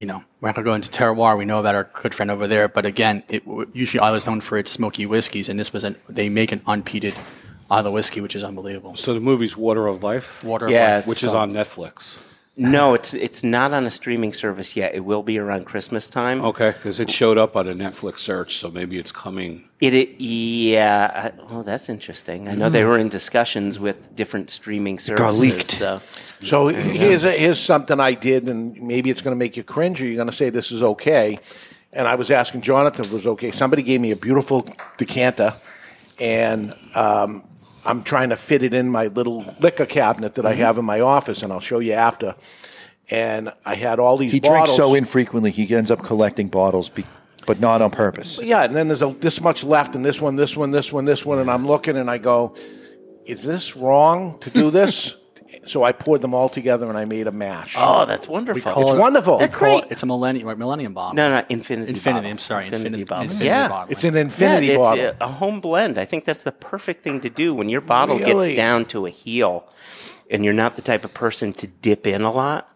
you 0.00 0.06
know, 0.06 0.24
we're 0.40 0.48
not 0.48 0.56
going 0.56 0.64
to 0.64 0.70
go 0.70 0.74
into 0.74 0.90
terroir. 0.90 1.36
We 1.38 1.44
know 1.44 1.60
about 1.60 1.74
our 1.74 1.84
good 1.92 2.14
friend 2.14 2.30
over 2.30 2.48
there, 2.48 2.68
but 2.68 2.86
again, 2.86 3.22
it, 3.28 3.42
usually 3.74 4.00
Islay's 4.04 4.26
known 4.26 4.40
for 4.40 4.56
its 4.58 4.70
smoky 4.70 5.04
whiskeys, 5.06 5.48
and 5.48 5.60
this 5.60 5.72
was 5.72 5.84
an 5.84 5.96
they 6.08 6.28
make 6.30 6.52
an 6.52 6.60
unpeated 6.60 7.14
Islay 7.70 7.90
whiskey, 7.92 8.20
which 8.20 8.34
is 8.34 8.42
unbelievable. 8.42 8.96
So 8.96 9.12
the 9.14 9.20
movie's 9.20 9.56
Water 9.56 9.86
of 9.86 10.02
Life, 10.02 10.42
Water, 10.42 10.66
of 10.66 10.72
Yeah, 10.72 10.94
life. 10.94 10.98
it's 11.00 11.08
which 11.08 11.22
is 11.22 11.32
on 11.34 11.52
Netflix. 11.52 12.18
No, 12.56 12.94
it's 12.94 13.14
it's 13.14 13.42
not 13.42 13.72
on 13.72 13.86
a 13.86 13.90
streaming 13.90 14.32
service 14.32 14.76
yet. 14.76 14.94
It 14.94 15.04
will 15.04 15.22
be 15.22 15.38
around 15.38 15.64
Christmas 15.64 16.10
time. 16.10 16.44
Okay, 16.44 16.70
because 16.72 17.00
it 17.00 17.10
showed 17.10 17.38
up 17.38 17.56
on 17.56 17.66
a 17.68 17.74
Netflix 17.74 18.18
search, 18.18 18.56
so 18.56 18.70
maybe 18.70 18.98
it's 18.98 19.12
coming. 19.12 19.68
It, 19.80 19.94
it 19.94 20.20
yeah. 20.20 21.32
I, 21.38 21.42
oh, 21.50 21.62
that's 21.62 21.88
interesting. 21.88 22.48
I 22.48 22.54
know 22.54 22.68
they 22.68 22.84
were 22.84 22.98
in 22.98 23.08
discussions 23.08 23.78
with 23.78 24.14
different 24.14 24.50
streaming 24.50 24.98
services. 24.98 25.24
got 25.24 25.34
leaked. 25.34 25.70
So 25.70 26.02
So 26.42 26.68
here's 26.68 27.24
a, 27.24 27.32
here's 27.32 27.60
something 27.60 28.00
I 28.00 28.14
did, 28.14 28.48
and 28.48 28.80
maybe 28.80 29.10
it's 29.10 29.22
going 29.22 29.34
to 29.34 29.38
make 29.38 29.56
you 29.56 29.62
cringe, 29.62 30.02
or 30.02 30.06
you're 30.06 30.16
going 30.16 30.28
to 30.28 30.34
say 30.34 30.50
this 30.50 30.72
is 30.72 30.82
okay. 30.82 31.38
And 31.92 32.06
I 32.06 32.14
was 32.14 32.30
asking 32.30 32.62
Jonathan 32.62 33.04
if 33.04 33.10
it 33.10 33.14
was 33.14 33.26
okay. 33.26 33.50
Somebody 33.50 33.82
gave 33.82 34.00
me 34.00 34.10
a 34.10 34.16
beautiful 34.16 34.68
decanter, 34.96 35.54
and 36.18 36.74
um, 36.94 37.42
I'm 37.84 38.02
trying 38.02 38.30
to 38.30 38.36
fit 38.36 38.62
it 38.62 38.74
in 38.74 38.90
my 38.90 39.06
little 39.06 39.44
liquor 39.60 39.86
cabinet 39.86 40.34
that 40.34 40.46
I 40.46 40.52
mm-hmm. 40.52 40.60
have 40.60 40.78
in 40.78 40.84
my 40.84 41.00
office, 41.00 41.42
and 41.42 41.52
I'll 41.52 41.60
show 41.60 41.78
you 41.78 41.92
after. 41.92 42.34
And 43.10 43.52
I 43.64 43.74
had 43.74 43.98
all 43.98 44.16
these 44.16 44.32
he 44.32 44.40
bottles. 44.40 44.68
drinks 44.68 44.76
so 44.76 44.94
infrequently, 44.94 45.50
he 45.50 45.74
ends 45.74 45.90
up 45.90 46.02
collecting 46.02 46.48
bottles. 46.48 46.88
Be- 46.88 47.04
but 47.46 47.58
not 47.58 47.82
on 47.82 47.90
purpose. 47.90 48.38
Yeah, 48.40 48.62
and 48.62 48.76
then 48.76 48.88
there's 48.88 49.02
a, 49.02 49.08
this 49.08 49.40
much 49.40 49.64
left, 49.64 49.96
and 49.96 50.04
this 50.04 50.20
one, 50.20 50.36
this 50.36 50.56
one, 50.56 50.70
this 50.70 50.92
one, 50.92 51.04
this 51.04 51.24
one, 51.24 51.38
and 51.38 51.50
I'm 51.50 51.66
looking 51.66 51.96
and 51.96 52.10
I 52.10 52.18
go, 52.18 52.54
is 53.24 53.42
this 53.42 53.76
wrong 53.76 54.38
to 54.40 54.50
do 54.50 54.70
this? 54.70 55.16
so 55.66 55.82
I 55.84 55.92
poured 55.92 56.20
them 56.20 56.34
all 56.34 56.48
together 56.48 56.88
and 56.88 56.96
I 56.98 57.04
made 57.04 57.26
a 57.26 57.32
mash. 57.32 57.74
Oh, 57.78 58.04
that's 58.06 58.26
wonderful. 58.28 58.82
It's 58.90 58.98
wonderful. 58.98 59.38
That's 59.38 59.54
Call 59.56 59.78
it- 59.78 59.80
great. 59.82 59.92
it's 59.92 60.02
a 60.02 60.06
millennium, 60.06 60.48
right? 60.48 60.58
Millennium 60.58 60.94
bomb. 60.94 61.16
No, 61.16 61.28
no, 61.30 61.44
infinity. 61.48 61.90
Infinity, 61.90 62.20
bottle. 62.20 62.30
I'm 62.30 62.38
sorry, 62.38 62.66
infinity- 62.66 63.00
infinity 63.02 63.44
yeah, 63.44 63.68
bottle. 63.68 63.92
It's 63.92 64.04
an 64.04 64.16
infinity 64.16 64.66
yeah, 64.68 64.72
it's 64.74 64.80
bottle. 64.88 65.04
A, 65.20 65.24
a 65.24 65.28
home 65.28 65.60
blend. 65.60 65.98
I 65.98 66.04
think 66.04 66.24
that's 66.24 66.42
the 66.42 66.52
perfect 66.52 67.02
thing 67.02 67.20
to 67.20 67.30
do 67.30 67.54
when 67.54 67.68
your 67.68 67.80
bottle 67.80 68.18
Really? 68.18 68.46
gets 68.48 68.56
down 68.56 68.84
to 68.86 69.06
a 69.06 69.10
heel, 69.10 69.64
and 70.30 70.44
you're 70.44 70.54
not 70.54 70.76
the 70.76 70.82
type 70.82 71.04
of 71.04 71.12
person 71.14 71.52
to 71.54 71.66
dip 71.66 72.06
in 72.06 72.22
a 72.22 72.30
lot. 72.30 72.68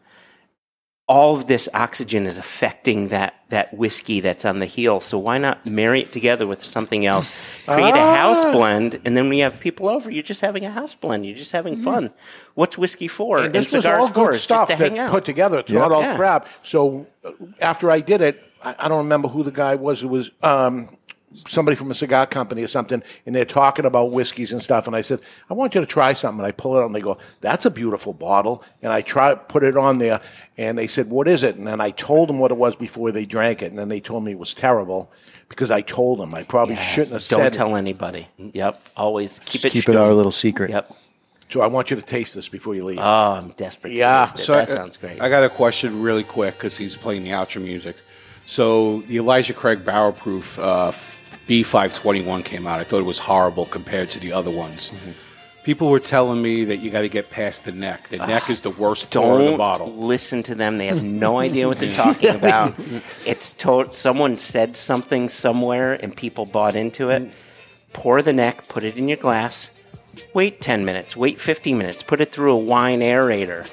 All 1.07 1.37
of 1.37 1.47
this 1.49 1.69
oxygen 1.75 2.25
is 2.27 2.38
affecting 2.38 3.09
that 3.09 3.35
that 3.51 3.75
whiskey 3.75 4.21
that's 4.21 4.45
on 4.47 4.59
the 4.59 4.64
heel. 4.67 5.01
So 5.03 5.19
why 5.19 5.37
not 5.37 5.67
marry 5.67 6.01
it 6.01 6.12
together 6.12 6.47
with 6.47 6.62
something 6.62 7.05
else? 7.05 7.33
Create 7.67 7.95
a 7.95 8.14
house 8.17 8.43
Ah. 8.47 8.53
blend, 8.53 8.99
and 9.05 9.14
then 9.14 9.29
when 9.29 9.37
you 9.37 9.45
have 9.45 9.61
people 9.61 9.87
over, 9.88 10.11
you're 10.11 10.23
just 10.23 10.40
having 10.40 10.64
a 10.64 10.71
house 10.71 10.95
blend. 10.95 11.27
You're 11.27 11.37
just 11.37 11.53
having 11.53 11.83
fun. 11.83 12.11
What's 12.55 12.79
whiskey 12.79 13.07
for? 13.09 13.38
Mm. 13.38 13.45
and 13.47 13.55
this 13.55 13.75
is 13.75 13.85
all 13.85 14.09
good 14.09 14.35
stuff 14.37 14.69
to 14.71 14.77
that 14.77 15.11
put 15.11 15.27
together. 15.27 15.59
It's 15.59 15.71
Yeah. 15.71 15.81
not 15.81 15.93
all 15.93 16.01
Yeah. 16.01 16.17
crap. 16.17 16.49
So 16.62 17.07
uh, 17.23 17.33
after 17.61 17.90
I 17.90 18.01
did 18.01 18.23
it, 18.23 18.43
I, 18.64 18.75
I 18.79 18.88
don't 18.88 18.99
remember 19.05 19.29
who 19.29 19.43
the 19.43 19.53
guy 19.53 19.75
was. 19.75 20.03
It 20.03 20.09
was 20.09 20.31
um, 20.43 20.97
somebody 21.47 21.75
from 21.77 21.90
a 21.90 21.94
cigar 21.94 22.27
company 22.27 22.62
or 22.62 22.66
something, 22.66 23.03
and 23.27 23.35
they're 23.35 23.44
talking 23.44 23.85
about 23.85 24.11
whiskeys 24.12 24.53
and 24.53 24.62
stuff. 24.62 24.87
And 24.87 24.94
I 24.97 25.01
said, 25.01 25.20
I 25.51 25.55
want 25.55 25.75
you 25.75 25.81
to 25.81 25.87
try 25.87 26.12
something. 26.12 26.40
And 26.40 26.47
I 26.47 26.53
pull 26.53 26.77
it 26.77 26.81
out, 26.81 26.87
and 26.87 26.94
they 26.94 27.01
go, 27.01 27.18
"That's 27.40 27.66
a 27.66 27.70
beautiful 27.70 28.12
bottle." 28.12 28.62
And 28.83 28.92
I 28.92 29.01
try 29.03 29.35
put 29.35 29.62
it 29.64 29.77
on 29.77 29.99
there, 29.99 30.20
and 30.57 30.79
they 30.79 30.87
said, 30.87 31.11
"What 31.11 31.29
is 31.29 31.42
it?" 31.42 31.57
And 31.57 31.66
then 31.66 31.81
I 31.81 31.90
told 31.90 32.29
them 32.29 32.38
what 32.38 32.51
it 32.51 32.57
was 32.57 32.77
before 32.77 33.12
they 33.12 33.27
drank 33.27 33.62
it, 33.62 33.66
and 33.70 33.79
then 33.79 33.88
they 33.88 34.01
told 34.01 34.25
me 34.25 34.33
it 34.33 34.38
was 34.38 34.55
terrible. 34.55 35.11
Because 35.49 35.70
I 35.70 35.83
told 35.83 36.18
them, 36.20 36.35
I 36.35 36.42
probably 36.42 36.77
shouldn't 36.77 37.12
have 37.12 37.29
Don't 37.29 37.40
said 37.42 37.53
tell 37.53 37.77
anybody. 37.77 38.29
Yep. 38.38 38.81
Always 38.97 39.40
keep 39.40 39.61
Just 39.61 39.64
it. 39.66 39.70
keep 39.73 39.88
it 39.90 39.94
our 39.97 40.12
little 40.14 40.33
secret. 40.33 40.70
Yep. 40.70 40.97
So 41.51 41.61
I 41.61 41.66
want 41.66 41.90
you 41.90 41.97
to 41.97 42.03
taste 42.03 42.35
this 42.35 42.49
before 42.49 42.75
you 42.75 42.85
leave. 42.85 42.99
Oh, 42.99 43.03
I'm 43.03 43.51
desperate 43.51 43.90
to 43.90 43.97
Yeah. 43.97 44.25
taste 44.25 44.38
it. 44.40 44.42
So 44.42 44.53
that 44.55 44.62
I- 44.70 44.75
sounds 44.75 44.97
great. 44.97 45.20
I 45.20 45.29
got 45.29 45.44
a 45.44 45.51
question 45.51 46.01
really 46.03 46.25
quick 46.25 46.55
because 46.55 46.79
he's 46.79 46.97
playing 46.97 47.25
the 47.25 47.31
outro 47.31 47.62
music. 47.62 47.94
So 48.47 49.03
the 49.03 49.18
Elijah 49.18 49.53
Craig 49.53 49.85
Barrel 49.85 50.12
Proof 50.12 50.59
uh, 50.59 50.90
B521 51.46 52.44
came 52.44 52.66
out. 52.66 52.80
I 52.80 52.85
thought 52.85 53.00
it 53.00 53.07
was 53.07 53.18
horrible 53.18 53.66
compared 53.66 54.11
to 54.11 54.20
the 54.20 54.33
other 54.33 54.50
ones. 54.50 54.90
Mm-hmm. 54.90 55.11
People 55.64 55.88
were 55.88 56.00
telling 56.00 56.42
me 56.42 56.64
that 56.64 56.76
you 56.78 56.90
got 56.90 57.00
to 57.02 57.09
get 57.09 57.30
past 57.30 57.64
the 57.64 57.72
neck. 57.72 58.09
The 58.09 58.18
neck 58.18 58.50
is 58.50 58.61
the 58.61 58.70
worst 58.70 59.11
part 59.11 59.40
of 59.40 59.50
the 59.52 59.57
bottle. 59.57 59.90
listen 59.90 60.42
to 60.44 60.54
them. 60.54 60.76
They 60.76 60.87
have 60.88 61.02
no 61.02 61.38
idea 61.46 61.68
what 61.68 61.78
they're 61.78 61.94
talking 61.94 62.35
about. 62.35 62.78
It's 63.24 63.54
to- 63.54 63.90
someone 63.90 64.37
said 64.37 64.76
something 64.76 65.30
somewhere 65.30 65.94
and 65.94 66.14
people 66.14 66.44
bought 66.44 66.76
into 66.76 67.09
it. 67.09 67.33
Pour 67.94 68.20
the 68.20 68.33
neck, 68.35 68.68
put 68.68 68.85
it 68.85 68.98
in 68.98 69.09
your 69.09 69.16
glass. 69.16 69.70
Wait 70.35 70.61
10 70.61 70.85
minutes, 70.85 71.16
wait 71.16 71.40
15 71.40 71.78
minutes, 71.78 72.02
put 72.02 72.20
it 72.20 72.30
through 72.30 72.52
a 72.52 72.57
wine 72.59 73.00
aerator. 73.00 73.66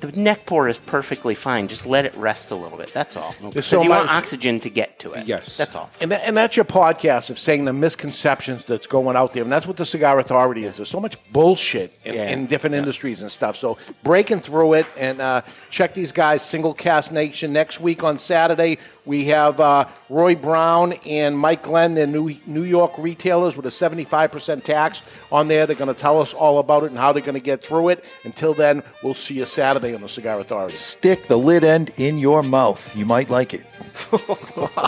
The 0.00 0.12
neck 0.20 0.44
pour 0.46 0.68
is 0.68 0.78
perfectly 0.78 1.34
fine. 1.34 1.68
Just 1.68 1.86
let 1.86 2.04
it 2.04 2.14
rest 2.14 2.50
a 2.50 2.54
little 2.54 2.78
bit. 2.78 2.92
That's 2.92 3.16
all. 3.16 3.34
Because 3.42 3.66
so 3.66 3.82
you 3.82 3.90
want 3.90 4.08
oxygen 4.10 4.60
to 4.60 4.70
get 4.70 4.97
to 5.00 5.12
it. 5.12 5.26
Yes. 5.26 5.56
That's 5.56 5.74
all. 5.74 5.90
And, 6.00 6.10
that, 6.10 6.22
and 6.26 6.36
that's 6.36 6.56
your 6.56 6.64
podcast 6.64 7.30
of 7.30 7.38
saying 7.38 7.64
the 7.64 7.72
misconceptions 7.72 8.64
that's 8.66 8.86
going 8.86 9.16
out 9.16 9.32
there. 9.32 9.42
And 9.42 9.52
that's 9.52 9.66
what 9.66 9.76
the 9.76 9.84
Cigar 9.84 10.18
Authority 10.18 10.64
is. 10.64 10.76
There's 10.76 10.88
so 10.88 11.00
much 11.00 11.16
bullshit 11.32 11.92
in, 12.04 12.14
Yeah. 12.14 12.30
in 12.30 12.46
different 12.46 12.74
industries 12.76 13.22
and 13.22 13.30
stuff. 13.30 13.56
So 13.56 13.78
breaking 14.02 14.40
through 14.40 14.74
it 14.74 14.86
and 14.96 15.20
uh, 15.20 15.42
check 15.70 15.94
these 15.94 16.12
guys, 16.12 16.42
Single 16.42 16.74
Cask 16.74 17.12
Nation. 17.12 17.52
Next 17.52 17.80
week 17.80 18.02
on 18.04 18.18
Saturday, 18.18 18.78
we 19.04 19.24
have 19.26 19.58
uh, 19.58 19.86
Roy 20.10 20.34
Brown 20.34 20.92
and 21.06 21.38
Mike 21.38 21.62
Glenn, 21.62 21.94
they're 21.94 22.06
New, 22.06 22.34
New 22.46 22.64
York 22.64 22.92
retailers 22.98 23.56
with 23.56 23.64
a 23.64 23.70
75% 23.70 24.62
tax 24.64 25.02
on 25.32 25.48
there. 25.48 25.66
They're 25.66 25.76
going 25.76 25.94
to 25.94 25.98
tell 25.98 26.20
us 26.20 26.34
all 26.34 26.58
about 26.58 26.82
it 26.84 26.90
and 26.90 26.98
how 26.98 27.12
they're 27.12 27.22
going 27.22 27.32
to 27.34 27.40
get 27.40 27.64
through 27.64 27.88
it. 27.88 28.04
Until 28.24 28.52
then, 28.52 28.82
we'll 29.02 29.14
see 29.14 29.34
you 29.38 29.46
Saturday 29.46 29.94
on 29.94 30.02
the 30.02 30.08
Cigar 30.10 30.38
Authority. 30.40 30.74
Stick 30.74 31.26
the 31.26 31.38
lid 31.38 31.64
end 31.64 31.92
in 31.96 32.18
your 32.18 32.42
mouth. 32.42 32.94
You 32.94 33.06
might 33.06 33.30
like 33.30 33.54
it. 33.54 33.64